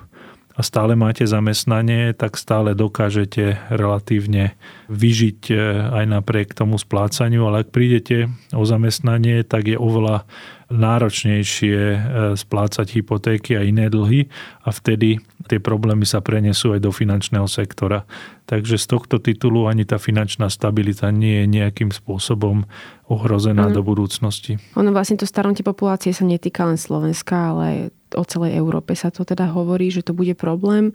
a 0.54 0.60
stále 0.62 0.94
máte 0.94 1.26
zamestnanie, 1.26 2.14
tak 2.14 2.38
stále 2.38 2.78
dokážete 2.78 3.58
relatívne 3.74 4.54
vyžiť 4.86 5.40
e, 5.50 5.54
aj 6.02 6.04
napriek 6.06 6.54
tomu 6.54 6.78
splácaniu, 6.78 7.46
ale 7.50 7.66
ak 7.66 7.74
prídete 7.74 8.30
o 8.54 8.62
zamestnanie, 8.62 9.42
tak 9.42 9.70
je 9.70 9.78
oveľa 9.78 10.26
náročnejšie 10.72 11.78
e, 11.78 11.98
splácať 12.38 12.86
hypotéky 13.00 13.56
a 13.58 13.64
iné 13.64 13.92
dlhy 13.92 14.28
a 14.64 14.70
vtedy 14.72 15.20
tie 15.44 15.60
problémy 15.60 16.08
sa 16.08 16.24
prenesú 16.24 16.72
aj 16.72 16.80
do 16.80 16.92
finančného 16.92 17.44
sektora. 17.44 18.08
Takže 18.44 18.76
z 18.76 18.86
tohto 18.88 19.16
titulu 19.20 19.68
ani 19.68 19.88
tá 19.88 19.96
finančná 19.96 20.52
stabilita 20.52 21.08
nie 21.08 21.44
je 21.44 21.46
nejakým 21.48 21.88
spôsobom 21.92 22.68
ohrozená 23.08 23.68
ano. 23.68 23.76
do 23.76 23.82
budúcnosti. 23.84 24.56
Ono 24.76 24.88
vlastne 24.92 25.20
to 25.20 25.28
starnutie 25.28 25.60
populácie 25.60 26.16
sa 26.16 26.24
netýka 26.24 26.64
len 26.64 26.80
Slovenska, 26.80 27.52
ale 27.52 27.92
o 28.16 28.24
celej 28.24 28.56
Európe 28.56 28.94
sa 28.94 29.10
to 29.10 29.26
teda 29.26 29.50
hovorí, 29.50 29.90
že 29.90 30.06
to 30.06 30.14
bude 30.14 30.32
problém 30.38 30.94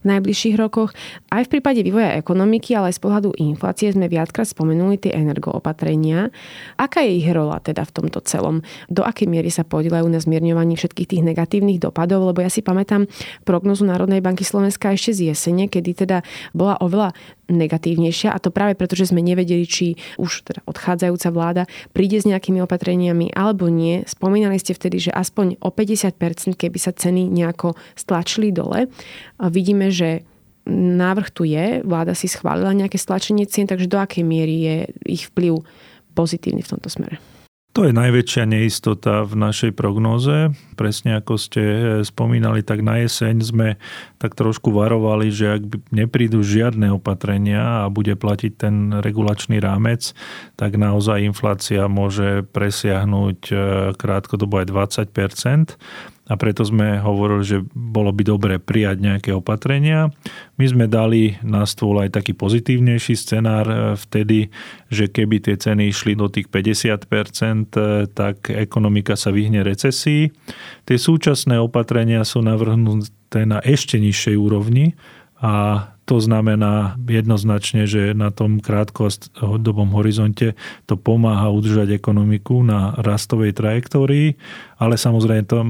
v 0.00 0.04
najbližších 0.06 0.56
rokoch. 0.56 0.94
Aj 1.28 1.42
v 1.42 1.52
prípade 1.58 1.82
vývoja 1.82 2.16
ekonomiky, 2.16 2.72
ale 2.78 2.94
aj 2.94 2.96
z 2.96 3.02
pohľadu 3.02 3.28
inflácie 3.36 3.90
sme 3.90 4.06
viackrát 4.06 4.46
spomenuli 4.46 4.96
tie 4.96 5.12
energoopatrenia. 5.12 6.30
Aká 6.78 7.02
je 7.04 7.12
ich 7.20 7.28
rola 7.28 7.58
teda 7.60 7.82
v 7.84 7.92
tomto 7.92 8.22
celom? 8.24 8.62
Do 8.86 9.02
akej 9.10 9.26
miery 9.26 9.50
sa 9.50 9.66
podielajú 9.66 10.06
na 10.06 10.22
zmierňovaní 10.22 10.78
všetkých 10.78 11.10
tých 11.10 11.22
negatívnych 11.26 11.82
dopadov? 11.82 12.30
Lebo 12.30 12.40
ja 12.40 12.48
si 12.48 12.62
pamätám 12.62 13.10
prognozu 13.42 13.84
Národnej 13.84 14.22
banky 14.22 14.46
Slovenska 14.46 14.94
ešte 14.94 15.12
z 15.12 15.20
jesene, 15.34 15.66
kedy 15.66 16.06
teda 16.06 16.22
bola 16.54 16.78
oveľa 16.78 17.12
negatívnejšia 17.50 18.30
a 18.30 18.38
to 18.38 18.54
práve 18.54 18.78
preto, 18.78 18.94
že 18.94 19.10
sme 19.10 19.20
nevedeli, 19.20 19.66
či 19.66 19.98
už 20.16 20.46
teda 20.46 20.62
odchádzajúca 20.70 21.28
vláda 21.34 21.62
príde 21.90 22.22
s 22.22 22.28
nejakými 22.30 22.62
opatreniami 22.62 23.34
alebo 23.34 23.66
nie. 23.66 24.06
Spomínali 24.06 24.56
ste 24.62 24.72
vtedy, 24.72 25.10
že 25.10 25.12
aspoň 25.12 25.58
o 25.60 25.74
50%, 25.74 26.54
keby 26.54 26.78
sa 26.78 26.94
ceny 26.94 27.26
nejako 27.26 27.74
stlačili 27.98 28.54
dole. 28.54 28.86
A 29.42 29.50
vidíme, 29.50 29.90
že 29.90 30.22
návrh 30.70 31.28
tu 31.34 31.42
je, 31.48 31.82
vláda 31.82 32.14
si 32.14 32.30
schválila 32.30 32.70
nejaké 32.70 33.00
stlačenie 33.00 33.48
cien, 33.50 33.66
takže 33.66 33.90
do 33.90 33.98
akej 33.98 34.22
miery 34.22 34.56
je 34.62 34.76
ich 35.18 35.26
vplyv 35.32 35.66
pozitívny 36.14 36.62
v 36.62 36.70
tomto 36.76 36.86
smere? 36.86 37.18
To 37.70 37.86
je 37.86 37.94
najväčšia 37.94 38.50
neistota 38.50 39.22
v 39.22 39.38
našej 39.38 39.78
prognóze. 39.78 40.50
Presne 40.74 41.22
ako 41.22 41.38
ste 41.38 41.62
eh, 41.62 41.82
spomínali, 42.02 42.66
tak 42.66 42.82
na 42.82 42.98
jeseň 42.98 43.36
sme 43.46 43.68
tak 44.18 44.34
trošku 44.34 44.74
varovali, 44.74 45.30
že 45.30 45.54
ak 45.54 45.94
neprídu 45.94 46.42
žiadne 46.42 46.90
opatrenia 46.90 47.86
a 47.86 47.92
bude 47.92 48.18
platiť 48.18 48.52
ten 48.58 48.90
regulačný 48.98 49.62
rámec, 49.62 50.18
tak 50.58 50.74
naozaj 50.74 51.22
inflácia 51.22 51.86
môže 51.86 52.42
presiahnuť 52.50 53.38
eh, 53.54 53.58
krátkodobo 53.94 54.66
aj 54.66 54.66
20 55.06 55.14
a 56.30 56.38
preto 56.38 56.62
sme 56.62 57.02
hovorili, 57.02 57.42
že 57.42 57.58
bolo 57.74 58.14
by 58.14 58.22
dobre 58.22 58.54
prijať 58.62 59.02
nejaké 59.02 59.30
opatrenia. 59.34 60.14
My 60.62 60.64
sme 60.70 60.86
dali 60.86 61.34
na 61.42 61.66
stôl 61.66 61.98
aj 61.98 62.14
taký 62.14 62.38
pozitívnejší 62.38 63.18
scenár 63.18 63.66
e, 63.66 63.76
vtedy, 63.98 64.54
že 64.86 65.10
keby 65.10 65.42
tie 65.42 65.58
ceny 65.58 65.90
išli 65.90 66.14
do 66.14 66.30
tých 66.30 66.46
50%, 66.46 67.74
e, 67.74 68.06
tak 68.14 68.46
ekonomika 68.46 69.18
sa 69.18 69.34
vyhne 69.34 69.66
recesii. 69.66 70.30
Tie 70.86 70.96
súčasné 71.02 71.58
opatrenia 71.58 72.22
sú 72.22 72.46
navrhnuté 72.46 73.42
na 73.42 73.58
ešte 73.66 73.98
nižšej 73.98 74.36
úrovni 74.38 74.94
a 75.42 75.82
to 76.10 76.18
znamená 76.18 76.98
jednoznačne, 77.06 77.86
že 77.86 78.18
na 78.18 78.34
tom 78.34 78.58
krátkodobom 78.58 79.94
horizonte 79.94 80.58
to 80.90 80.98
pomáha 80.98 81.54
udržať 81.54 81.94
ekonomiku 81.94 82.66
na 82.66 82.98
rastovej 82.98 83.54
trajektórii, 83.54 84.34
ale 84.82 84.98
samozrejme 84.98 85.46
to 85.46 85.62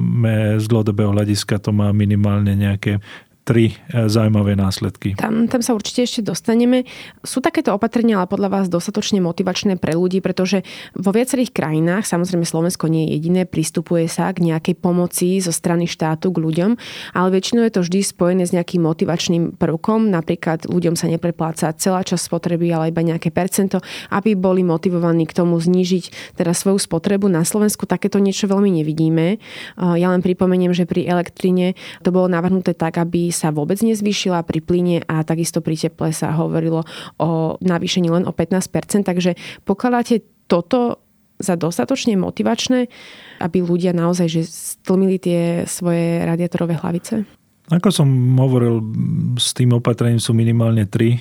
z 0.56 0.64
dlhodobého 0.64 1.12
hľadiska 1.12 1.61
to 1.61 1.76
má 1.76 1.92
minimálne 1.92 2.56
nejaké 2.56 3.04
tri 3.50 3.75
e, 3.90 4.07
zaujímavé 4.07 4.54
následky. 4.54 5.19
Tam, 5.19 5.50
tam 5.50 5.59
sa 5.59 5.75
určite 5.75 6.07
ešte 6.07 6.23
dostaneme. 6.23 6.87
Sú 7.26 7.42
takéto 7.42 7.75
opatrenia 7.75 8.23
ale 8.23 8.30
podľa 8.30 8.47
vás 8.47 8.66
dostatočne 8.71 9.19
motivačné 9.19 9.75
pre 9.75 9.99
ľudí, 9.99 10.23
pretože 10.23 10.62
vo 10.95 11.11
viacerých 11.11 11.50
krajinách, 11.50 12.07
samozrejme 12.07 12.47
Slovensko 12.47 12.87
nie 12.87 13.11
je 13.11 13.19
jediné, 13.19 13.50
pristupuje 13.50 14.07
sa 14.07 14.30
k 14.30 14.47
nejakej 14.47 14.78
pomoci 14.78 15.42
zo 15.42 15.50
strany 15.50 15.90
štátu 15.90 16.30
k 16.30 16.38
ľuďom, 16.38 16.71
ale 17.19 17.28
väčšinou 17.35 17.66
je 17.66 17.75
to 17.75 17.83
vždy 17.83 17.99
spojené 18.07 18.47
s 18.47 18.54
nejakým 18.54 18.87
motivačným 18.87 19.59
prvkom. 19.59 20.14
Napríklad 20.14 20.71
ľuďom 20.71 20.95
sa 20.95 21.11
neprepláca 21.11 21.75
celá 21.75 22.07
časť 22.07 22.30
spotreby, 22.30 22.71
ale 22.71 22.95
iba 22.95 23.02
nejaké 23.02 23.35
percento, 23.35 23.83
aby 24.14 24.38
boli 24.38 24.62
motivovaní 24.62 25.26
k 25.26 25.35
tomu 25.35 25.59
znížiť 25.59 26.38
teda 26.38 26.54
svoju 26.54 26.78
spotrebu. 26.78 27.26
Na 27.26 27.42
Slovensku 27.42 27.83
takéto 27.88 28.23
niečo 28.23 28.47
veľmi 28.47 28.71
nevidíme. 28.78 29.42
Ja 29.99 30.14
len 30.14 30.23
pripomeniem, 30.23 30.71
že 30.71 30.87
pri 30.87 31.11
elektrine 31.11 31.75
to 32.07 32.14
bolo 32.14 32.30
navrhnuté 32.30 32.78
tak, 32.78 33.00
aby 33.00 33.33
sa 33.40 33.49
vôbec 33.49 33.80
nezvýšila 33.80 34.44
pri 34.44 34.61
plyne 34.61 34.97
a 35.09 35.25
takisto 35.25 35.64
pri 35.64 35.80
teple 35.80 36.12
sa 36.12 36.37
hovorilo 36.37 36.85
o 37.16 37.56
navýšení 37.64 38.12
len 38.12 38.28
o 38.28 38.37
15%. 38.37 39.09
Takže 39.09 39.40
pokladáte 39.64 40.20
toto 40.44 41.00
za 41.40 41.56
dostatočne 41.56 42.20
motivačné, 42.20 42.92
aby 43.40 43.64
ľudia 43.64 43.97
naozaj 43.97 44.28
že 44.28 44.42
stlmili 44.44 45.16
tie 45.16 45.64
svoje 45.64 46.20
radiatorové 46.20 46.76
hlavice? 46.76 47.25
Ako 47.70 47.88
som 47.88 48.09
hovoril, 48.37 48.82
s 49.38 49.56
tým 49.56 49.73
opatrením 49.78 50.20
sú 50.20 50.35
minimálne 50.37 50.85
tri 50.90 51.16
e, 51.16 51.18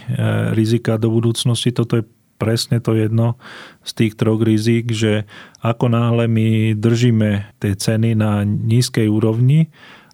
rizika 0.58 0.98
do 0.98 1.14
budúcnosti. 1.14 1.70
Toto 1.70 2.02
je 2.02 2.04
presne 2.42 2.82
to 2.82 2.98
jedno 2.98 3.38
z 3.86 3.92
tých 3.94 4.14
troch 4.18 4.42
rizik, 4.42 4.90
že 4.90 5.30
ako 5.62 5.94
náhle 5.94 6.26
my 6.26 6.74
držíme 6.74 7.60
tie 7.62 7.76
ceny 7.78 8.18
na 8.18 8.42
nízkej 8.48 9.12
úrovni, 9.12 9.70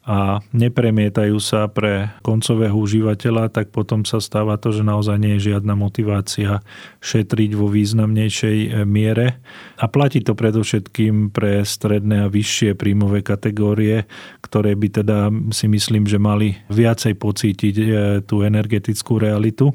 a 0.06 0.38
nepremietajú 0.54 1.34
sa 1.42 1.66
pre 1.66 2.14
koncového 2.22 2.78
užívateľa, 2.78 3.50
tak 3.50 3.74
potom 3.74 4.06
sa 4.06 4.22
stáva 4.22 4.54
to, 4.62 4.70
že 4.70 4.86
naozaj 4.86 5.18
nie 5.18 5.42
je 5.42 5.50
žiadna 5.50 5.74
motivácia 5.74 6.62
šetriť 7.02 7.58
vo 7.58 7.66
významnejšej 7.74 8.58
e, 8.62 8.70
miere. 8.86 9.42
A 9.82 9.90
platí 9.90 10.22
to 10.22 10.38
predovšetkým 10.38 11.34
pre 11.34 11.66
stredné 11.66 12.30
a 12.30 12.32
vyššie 12.32 12.78
príjmové 12.78 13.26
kategórie, 13.26 14.06
ktoré 14.46 14.78
by 14.78 14.88
teda 15.02 15.34
si 15.50 15.66
myslím, 15.66 16.06
že 16.06 16.22
mali 16.22 16.54
viacej 16.70 17.18
pocítiť 17.18 17.76
e, 17.82 17.86
tú 18.30 18.46
energetickú 18.46 19.18
realitu. 19.18 19.74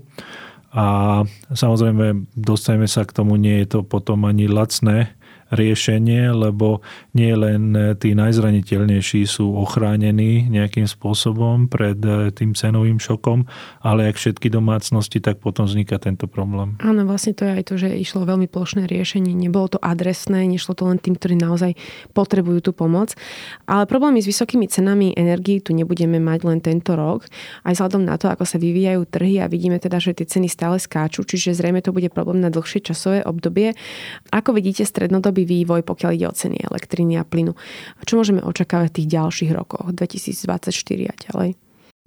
A 0.71 1.19
samozrejme, 1.51 2.31
dostaneme 2.39 2.87
sa 2.87 3.03
k 3.03 3.11
tomu, 3.11 3.35
nie 3.35 3.67
je 3.67 3.75
to 3.75 3.81
potom 3.83 4.23
ani 4.31 4.47
lacné, 4.47 5.11
riešenie, 5.51 6.31
lebo 6.31 6.83
nie 7.15 7.35
len 7.35 7.75
tí 7.99 8.15
najzraniteľnejší 8.15 9.27
sú 9.27 9.51
ochránení 9.59 10.51
nejakým 10.51 10.87
spôsobom 10.87 11.67
pred 11.71 11.99
eh, 12.03 12.31
tým 12.35 12.55
cenovým 12.55 12.99
šokom, 12.99 13.47
ale 13.83 14.11
ak 14.11 14.17
všetky 14.19 14.51
domácnosti, 14.51 15.23
tak 15.23 15.39
potom 15.39 15.67
vzniká 15.67 15.99
tento 16.03 16.27
problém. 16.27 16.75
Áno, 16.83 17.07
vlastne 17.07 17.35
to 17.35 17.47
je 17.47 17.53
aj 17.61 17.65
to, 17.67 17.75
že 17.79 17.89
išlo 17.95 18.27
veľmi 18.27 18.51
plošné 18.51 18.91
riešenie. 18.91 19.33
Nebolo 19.33 19.77
to 19.77 19.79
adresné, 19.79 20.47
nešlo 20.51 20.75
to 20.75 20.87
len 20.87 20.99
tým, 20.99 21.15
ktorí 21.15 21.39
naozaj 21.39 21.79
potrebujú 22.13 22.71
tú 22.71 22.73
pomoc. 22.75 23.15
Ale 23.67 23.87
problémy 23.87 24.19
s 24.21 24.31
vysokými 24.31 24.67
cenami 24.67 25.15
energií 25.15 25.63
tu 25.63 25.73
nebudeme 25.73 26.19
mať 26.19 26.41
len 26.47 26.59
tento 26.59 26.95
rok. 26.95 27.27
Aj 27.63 27.73
vzhľadom 27.73 28.03
na 28.05 28.19
to, 28.19 28.29
ako 28.29 28.45
sa 28.45 28.57
vyvíjajú 28.59 29.03
trhy 29.09 29.43
a 29.43 29.51
vidíme 29.51 29.79
teda, 29.79 30.03
že 30.03 30.17
tie 30.17 30.27
ceny 30.27 30.49
stále 30.51 30.77
skáču, 30.79 31.23
čiže 31.23 31.57
zrejme 31.57 31.81
to 31.81 31.95
bude 31.95 32.09
problém 32.13 32.43
na 32.43 32.51
dlhšie 32.53 32.83
časové 32.83 33.23
obdobie. 33.25 33.75
Ako 34.31 34.53
vidíte 34.55 34.83
strednodobý 34.85 35.40
dlhodobý 35.41 35.65
vývoj, 35.65 35.81
pokiaľ 35.85 36.11
ide 36.17 36.27
o 36.29 36.35
ceny 36.35 36.57
elektriny 36.61 37.17
a 37.17 37.25
plynu. 37.25 37.57
Čo 38.05 38.21
môžeme 38.21 38.41
očakávať 38.45 38.87
v 38.93 38.97
tých 39.01 39.09
ďalších 39.17 39.51
rokoch, 39.57 39.87
2024 39.93 41.09
a 41.09 41.15
ďalej? 41.17 41.51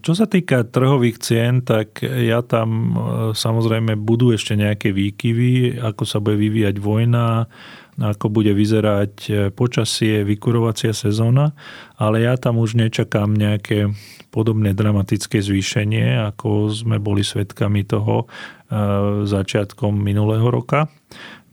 Čo 0.03 0.19
sa 0.19 0.27
týka 0.27 0.67
trhových 0.67 1.23
cien, 1.23 1.63
tak 1.63 2.03
ja 2.03 2.43
tam 2.43 2.67
e, 2.67 2.91
samozrejme 3.31 3.95
budú 3.95 4.35
ešte 4.35 4.59
nejaké 4.59 4.91
výkyvy, 4.91 5.79
ako 5.79 6.03
sa 6.03 6.19
bude 6.19 6.35
vyvíjať 6.43 6.75
vojna, 6.75 7.47
ako 7.95 8.27
bude 8.27 8.51
vyzerať 8.51 9.13
e, 9.31 9.31
počasie, 9.55 10.27
vykurovacia 10.27 10.91
sezóna, 10.91 11.55
ale 11.95 12.27
ja 12.27 12.35
tam 12.35 12.59
už 12.59 12.75
nečakám 12.75 13.31
nejaké 13.31 13.95
podobné 14.27 14.75
dramatické 14.75 15.39
zvýšenie, 15.39 16.19
ako 16.35 16.67
sme 16.67 16.99
boli 16.99 17.23
svedkami 17.23 17.87
toho 17.87 18.27
e, 18.27 19.23
začiatkom 19.23 19.95
minulého 20.03 20.51
roka. 20.51 20.91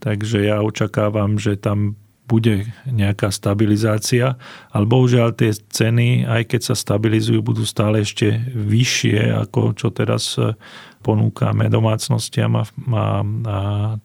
Takže 0.00 0.49
ja 0.49 0.64
očakávam, 0.64 1.37
že 1.37 1.61
tam 1.61 2.00
bude 2.30 2.71
nejaká 2.87 3.35
stabilizácia, 3.35 4.38
ale 4.71 4.85
bohužiaľ 4.87 5.35
tie 5.35 5.50
ceny, 5.50 6.30
aj 6.30 6.54
keď 6.54 6.61
sa 6.62 6.75
stabilizujú, 6.78 7.42
budú 7.42 7.66
stále 7.66 8.07
ešte 8.07 8.38
vyššie, 8.54 9.35
ako 9.35 9.75
čo 9.75 9.90
teraz 9.90 10.38
e, 10.38 10.54
ponúkame 11.02 11.66
domácnostiam. 11.66 12.54
A, 12.54 12.62
a, 12.62 12.66
a, 12.95 13.04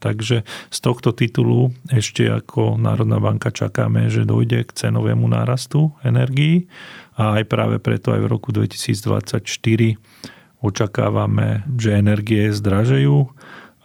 takže 0.02 0.42
z 0.74 0.80
tohto 0.82 1.14
titulu 1.14 1.70
ešte 1.94 2.26
ako 2.26 2.82
Národná 2.82 3.22
banka 3.22 3.54
čakáme, 3.54 4.10
že 4.10 4.26
dojde 4.26 4.66
k 4.66 4.74
cenovému 4.74 5.30
nárastu 5.30 5.94
energií 6.02 6.66
a 7.14 7.38
aj 7.38 7.44
práve 7.46 7.78
preto 7.78 8.10
aj 8.10 8.26
v 8.26 8.32
roku 8.34 8.50
2024 8.50 9.46
očakávame, 10.66 11.62
že 11.78 11.94
energie 11.94 12.50
zdražejú 12.50 13.30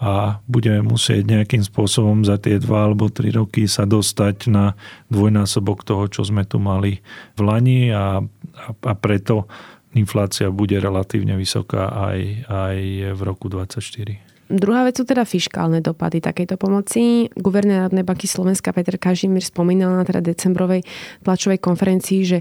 a 0.01 0.41
budeme 0.49 0.81
musieť 0.81 1.29
nejakým 1.29 1.61
spôsobom 1.61 2.25
za 2.25 2.41
tie 2.41 2.57
dva 2.57 2.89
alebo 2.89 3.13
tri 3.13 3.29
roky 3.29 3.69
sa 3.69 3.85
dostať 3.85 4.49
na 4.49 4.73
dvojnásobok 5.13 5.85
toho, 5.85 6.09
čo 6.09 6.25
sme 6.25 6.49
tu 6.49 6.57
mali 6.57 7.05
v 7.37 7.41
Lani 7.45 7.93
a, 7.93 8.25
a, 8.25 8.67
a 8.73 8.93
preto 8.97 9.45
inflácia 9.93 10.49
bude 10.49 10.81
relatívne 10.81 11.37
vysoká 11.37 11.93
aj, 11.93 12.49
aj 12.49 12.77
v 13.13 13.21
roku 13.21 13.53
2024. 13.53 14.31
Druhá 14.51 14.83
vec 14.83 14.99
sú 14.99 15.07
teda 15.07 15.23
fiskálne 15.23 15.79
dopady 15.79 16.19
takejto 16.19 16.59
pomoci. 16.59 17.31
Guvernér 17.39 17.87
Národnej 17.87 18.03
banky 18.03 18.27
Slovenska 18.27 18.75
Peter 18.75 18.99
Kažimír 18.99 19.47
spomínal 19.47 19.95
na 19.95 20.03
teda 20.03 20.19
decembrovej 20.19 20.83
tlačovej 21.23 21.63
konferencii, 21.63 22.21
že 22.27 22.39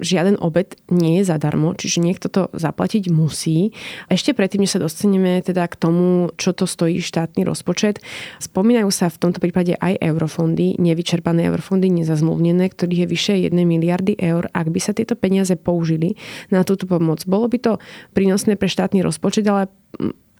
žiaden 0.00 0.40
obed 0.40 0.78
nie 0.88 1.20
je 1.20 1.28
zadarmo, 1.28 1.76
čiže 1.76 2.00
niekto 2.00 2.32
to 2.32 2.42
zaplatiť 2.56 3.12
musí. 3.12 3.76
Ešte 4.08 4.32
predtým, 4.32 4.64
než 4.64 4.76
sa 4.76 4.80
dostaneme 4.80 5.44
teda 5.44 5.68
k 5.68 5.76
tomu, 5.76 6.32
čo 6.40 6.56
to 6.56 6.64
stojí 6.64 7.04
štátny 7.04 7.44
rozpočet, 7.44 8.00
spomínajú 8.40 8.88
sa 8.88 9.12
v 9.12 9.20
tomto 9.20 9.38
prípade 9.42 9.76
aj 9.76 10.00
eurofondy, 10.00 10.80
nevyčerpané 10.80 11.44
eurofondy, 11.52 11.92
nezazmluvnené, 11.92 12.72
ktorých 12.72 13.04
je 13.04 13.08
vyše 13.08 13.34
1 13.48 13.52
miliardy 13.52 14.16
eur. 14.16 14.48
Ak 14.56 14.72
by 14.72 14.80
sa 14.80 14.96
tieto 14.96 15.12
peniaze 15.12 15.52
použili 15.60 16.16
na 16.48 16.64
túto 16.64 16.88
pomoc, 16.88 17.20
bolo 17.28 17.48
by 17.52 17.58
to 17.60 17.72
prínosné 18.16 18.56
pre 18.56 18.72
štátny 18.72 19.04
rozpočet, 19.04 19.44
ale 19.44 19.68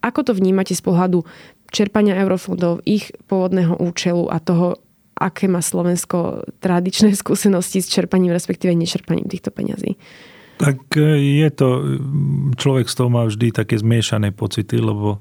ako 0.02 0.20
to 0.26 0.32
vnímate 0.34 0.74
z 0.74 0.82
pohľadu 0.82 1.22
čerpania 1.72 2.18
eurofondov, 2.20 2.84
ich 2.84 3.14
pôvodného 3.30 3.80
účelu 3.80 4.28
a 4.28 4.42
toho, 4.42 4.76
aké 5.28 5.46
má 5.46 5.62
Slovensko 5.62 6.42
tradičné 6.58 7.14
skúsenosti 7.22 7.82
s 7.82 7.88
čerpaním, 7.88 8.34
respektíve 8.34 8.74
nečerpaním 8.74 9.30
týchto 9.30 9.50
peňazí? 9.54 9.96
Tak 10.60 10.94
e, 10.94 11.18
je 11.42 11.50
to, 11.50 11.68
človek 12.54 12.86
z 12.86 12.94
toho 12.94 13.10
má 13.10 13.26
vždy 13.26 13.50
také 13.50 13.78
zmiešané 13.78 14.30
pocity, 14.30 14.78
lebo 14.78 15.18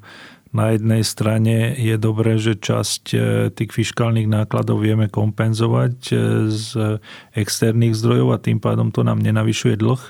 na 0.52 0.76
jednej 0.76 1.08
strane 1.08 1.80
je 1.80 1.96
dobré, 1.96 2.36
že 2.36 2.60
časť 2.60 3.04
e, 3.16 3.18
tých 3.56 3.72
fiskálnych 3.72 4.28
nákladov 4.28 4.84
vieme 4.84 5.08
kompenzovať 5.08 5.96
e, 6.12 6.16
z 6.52 7.00
externých 7.32 7.96
zdrojov 7.96 8.36
a 8.36 8.44
tým 8.44 8.60
pádom 8.60 8.92
to 8.92 9.08
nám 9.08 9.24
nenavyšuje 9.24 9.80
dlh, 9.80 10.02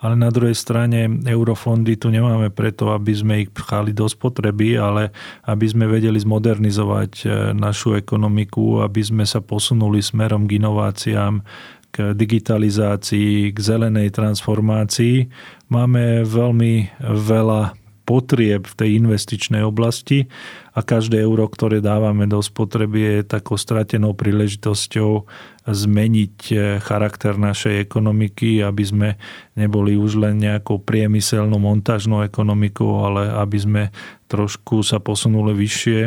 ale 0.00 0.14
na 0.16 0.32
druhej 0.32 0.56
strane 0.56 1.04
eurofondy 1.28 2.00
tu 2.00 2.08
nemáme 2.08 2.48
preto, 2.48 2.96
aby 2.96 3.12
sme 3.12 3.34
ich 3.44 3.52
pchali 3.52 3.92
do 3.92 4.08
spotreby, 4.08 4.80
ale 4.80 5.12
aby 5.44 5.68
sme 5.68 5.84
vedeli 5.84 6.16
zmodernizovať 6.16 7.12
e, 7.20 7.24
našu 7.52 7.92
ekonomiku, 7.92 8.80
aby 8.80 9.04
sme 9.04 9.28
sa 9.28 9.44
posunuli 9.44 10.00
smerom 10.00 10.48
k 10.48 10.56
inováciám, 10.56 11.44
k 11.90 12.16
digitalizácii, 12.16 13.52
k 13.52 13.58
zelenej 13.58 14.14
transformácii. 14.14 15.28
Máme 15.68 16.22
veľmi 16.24 17.02
veľa 17.02 17.79
potrieb 18.10 18.66
v 18.66 18.74
tej 18.74 18.90
investičnej 18.98 19.62
oblasti 19.62 20.26
a 20.74 20.82
každé 20.82 21.22
euro, 21.22 21.46
ktoré 21.46 21.78
dávame 21.78 22.26
do 22.26 22.42
spotreby 22.42 23.22
je 23.22 23.38
takou 23.38 23.54
stratenou 23.54 24.18
príležitosťou 24.18 25.30
zmeniť 25.70 26.36
eh, 26.50 26.58
charakter 26.82 27.38
našej 27.38 27.78
ekonomiky, 27.86 28.66
aby 28.66 28.82
sme 28.82 29.08
neboli 29.54 29.94
už 29.94 30.18
len 30.18 30.42
nejakou 30.42 30.82
priemyselnou 30.82 31.62
montážnou 31.62 32.26
ekonomikou, 32.26 33.06
ale 33.06 33.30
aby 33.30 33.58
sme 33.62 33.82
trošku 34.26 34.82
sa 34.82 34.98
posunuli 34.98 35.54
vyššie 35.54 36.00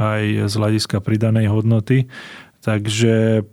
aj 0.00 0.48
z 0.48 0.54
hľadiska 0.56 1.04
pridanej 1.04 1.52
hodnoty. 1.52 2.08
Takže 2.64 3.44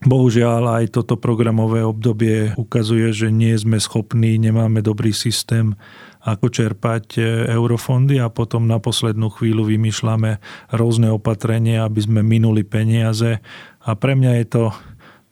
Bohužiaľ 0.00 0.80
aj 0.80 0.96
toto 0.96 1.20
programové 1.20 1.84
obdobie 1.84 2.56
ukazuje, 2.56 3.12
že 3.12 3.28
nie 3.28 3.52
sme 3.60 3.76
schopní, 3.76 4.40
nemáme 4.40 4.80
dobrý 4.80 5.12
systém 5.12 5.76
ako 6.20 6.52
čerpať 6.52 7.04
e, 7.16 7.20
eurofondy 7.48 8.20
a 8.20 8.28
potom 8.28 8.68
na 8.68 8.76
poslednú 8.76 9.32
chvíľu 9.32 9.68
vymýšľame 9.68 10.40
rôzne 10.76 11.08
opatrenia, 11.08 11.88
aby 11.88 12.00
sme 12.04 12.20
minuli 12.20 12.60
peniaze. 12.64 13.40
A 13.80 13.90
pre 13.96 14.12
mňa 14.12 14.32
je 14.44 14.46
to 14.48 14.64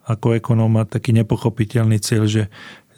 ako 0.09 0.40
ekonóma 0.40 0.88
taký 0.88 1.12
nepochopiteľný 1.12 2.01
cieľ, 2.01 2.24
že 2.24 2.42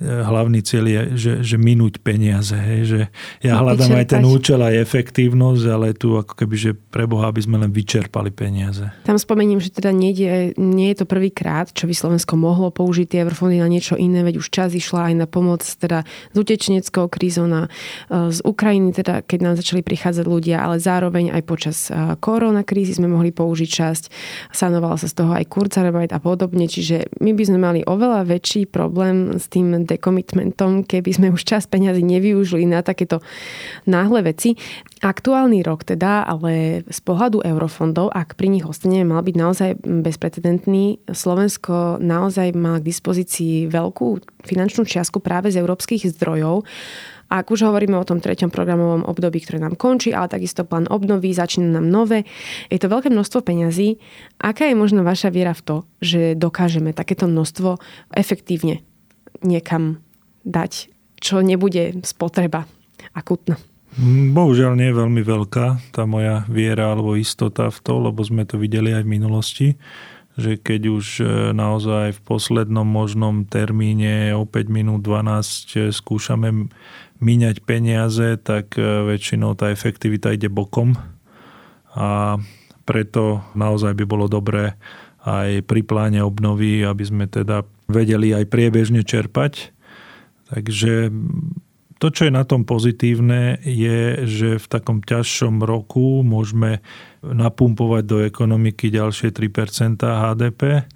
hlavný 0.00 0.64
cieľ 0.64 0.84
je, 0.88 1.02
že, 1.14 1.32
že 1.44 1.56
minúť 1.60 2.00
peniaze. 2.00 2.56
Hej, 2.56 2.80
že 2.88 3.00
ja 3.44 3.60
hľadám 3.60 4.00
aj 4.00 4.06
ten 4.16 4.24
účel, 4.24 4.64
aj 4.64 4.80
efektívnosť, 4.80 5.64
ale 5.68 5.92
tu 5.92 6.16
ako 6.16 6.32
keby, 6.32 6.56
že 6.56 6.70
pre 6.72 7.04
Boha, 7.04 7.28
aby 7.28 7.44
sme 7.44 7.60
len 7.60 7.68
vyčerpali 7.68 8.32
peniaze. 8.32 8.88
Tam 9.04 9.20
spomením, 9.20 9.60
že 9.60 9.68
teda 9.68 9.92
nie 9.92 10.16
je, 10.16 10.56
nie 10.56 10.88
je 10.96 11.04
to 11.04 11.06
prvýkrát, 11.06 11.68
čo 11.76 11.84
by 11.84 11.92
Slovensko 11.92 12.40
mohlo 12.40 12.72
použiť 12.72 13.12
tie 13.12 13.20
eurofondy 13.28 13.60
na 13.60 13.68
niečo 13.68 14.00
iné, 14.00 14.24
veď 14.24 14.40
už 14.40 14.48
čas 14.48 14.72
išla 14.72 15.12
aj 15.12 15.14
na 15.20 15.26
pomoc 15.28 15.60
teda 15.60 16.08
s 16.08 16.36
utečeneckou 16.36 17.12
krízou 17.12 17.44
na, 17.44 17.68
e, 18.08 18.32
z 18.32 18.40
Ukrajiny, 18.40 18.96
teda 18.96 19.20
keď 19.20 19.38
nám 19.44 19.54
začali 19.60 19.84
prichádzať 19.84 20.24
ľudia, 20.24 20.64
ale 20.64 20.80
zároveň 20.80 21.36
aj 21.36 21.42
počas 21.44 21.76
e, 21.92 22.16
korona 22.16 22.64
krízy 22.64 22.96
sme 22.96 23.12
mohli 23.12 23.36
použiť 23.36 23.68
časť. 23.68 24.04
Sanovala 24.56 24.96
sa 24.96 25.12
z 25.12 25.14
toho 25.20 25.36
aj 25.36 25.44
Kurzarbeit 25.52 26.16
a 26.16 26.20
podobne, 26.24 26.64
čiže 26.64 27.12
my 27.20 27.36
by 27.36 27.44
sme 27.44 27.58
mali 27.60 27.80
oveľa 27.84 28.24
väčší 28.24 28.64
problém 28.64 29.36
s 29.36 29.44
tým 29.52 29.89
decommitmentom, 29.90 30.86
keby 30.86 31.10
sme 31.10 31.28
už 31.34 31.42
čas 31.42 31.66
peňazí 31.66 32.06
nevyužili 32.06 32.70
na 32.70 32.86
takéto 32.86 33.18
náhle 33.90 34.22
veci. 34.22 34.54
Aktuálny 35.02 35.66
rok 35.66 35.82
teda, 35.82 36.22
ale 36.22 36.84
z 36.86 37.00
pohľadu 37.02 37.42
eurofondov, 37.42 38.14
ak 38.14 38.38
pri 38.38 38.54
nich 38.54 38.66
ostaneme, 38.68 39.10
mal 39.10 39.26
byť 39.26 39.36
naozaj 39.36 39.70
bezprecedentný. 39.82 41.02
Slovensko 41.10 41.98
naozaj 41.98 42.54
má 42.54 42.78
k 42.78 42.86
dispozícii 42.86 43.66
veľkú 43.66 44.22
finančnú 44.46 44.86
čiastku 44.86 45.18
práve 45.18 45.50
z 45.50 45.58
európskych 45.58 46.06
zdrojov. 46.14 46.62
Ak 47.30 47.46
už 47.46 47.62
hovoríme 47.62 47.94
o 47.94 48.02
tom 48.02 48.18
treťom 48.18 48.50
programovom 48.50 49.06
období, 49.06 49.38
ktoré 49.38 49.62
nám 49.62 49.78
končí, 49.78 50.10
ale 50.10 50.26
takisto 50.26 50.66
plán 50.66 50.90
obnovy, 50.90 51.30
začína 51.30 51.78
nám 51.78 51.86
nové, 51.86 52.26
je 52.74 52.78
to 52.82 52.90
veľké 52.90 53.06
množstvo 53.06 53.46
peňazí. 53.46 54.02
Aká 54.42 54.66
je 54.66 54.74
možno 54.74 55.06
vaša 55.06 55.30
viera 55.30 55.54
v 55.54 55.62
to, 55.62 55.76
že 56.02 56.34
dokážeme 56.34 56.90
takéto 56.90 57.30
množstvo 57.30 57.78
efektívne 58.18 58.82
niekam 59.44 60.02
dať, 60.44 60.88
čo 61.20 61.44
nebude 61.44 62.00
spotreba 62.04 62.64
akutná. 63.12 63.60
Bohužiaľ 64.32 64.78
nie 64.78 64.94
je 64.94 65.00
veľmi 65.02 65.22
veľká 65.26 65.90
tá 65.90 66.06
moja 66.06 66.46
viera 66.46 66.94
alebo 66.94 67.18
istota 67.18 67.74
v 67.74 67.78
to, 67.82 67.94
lebo 67.98 68.22
sme 68.22 68.46
to 68.46 68.54
videli 68.54 68.94
aj 68.94 69.02
v 69.02 69.12
minulosti, 69.18 69.68
že 70.38 70.62
keď 70.62 70.82
už 70.94 71.06
e, 71.20 71.24
naozaj 71.50 72.14
v 72.14 72.20
poslednom 72.22 72.86
možnom 72.86 73.42
termíne 73.42 74.30
o 74.38 74.46
5 74.46 74.70
minút 74.70 75.02
12 75.02 75.74
e, 75.74 75.78
skúšame 75.90 76.70
míňať 77.18 77.66
peniaze, 77.66 78.38
tak 78.38 78.78
e, 78.78 79.10
väčšinou 79.10 79.58
tá 79.58 79.74
efektivita 79.74 80.38
ide 80.38 80.46
bokom 80.46 80.94
a 81.90 82.38
preto 82.86 83.42
naozaj 83.58 83.98
by 83.98 84.04
bolo 84.06 84.30
dobré 84.30 84.78
aj 85.26 85.66
pri 85.66 85.82
pláne 85.84 86.22
obnovy, 86.22 86.86
aby 86.86 87.04
sme 87.04 87.24
teda 87.26 87.66
vedeli 87.90 88.32
aj 88.34 88.46
priebežne 88.48 89.02
čerpať. 89.04 89.74
Takže 90.50 91.14
to, 92.00 92.06
čo 92.08 92.26
je 92.26 92.32
na 92.32 92.48
tom 92.48 92.64
pozitívne, 92.64 93.60
je, 93.60 94.24
že 94.24 94.48
v 94.56 94.66
takom 94.66 95.04
ťažšom 95.04 95.60
roku 95.60 96.24
môžeme 96.24 96.80
napumpovať 97.20 98.02
do 98.08 98.16
ekonomiky 98.24 98.88
ďalšie 98.88 99.36
3% 99.36 100.00
HDP, 100.00 100.88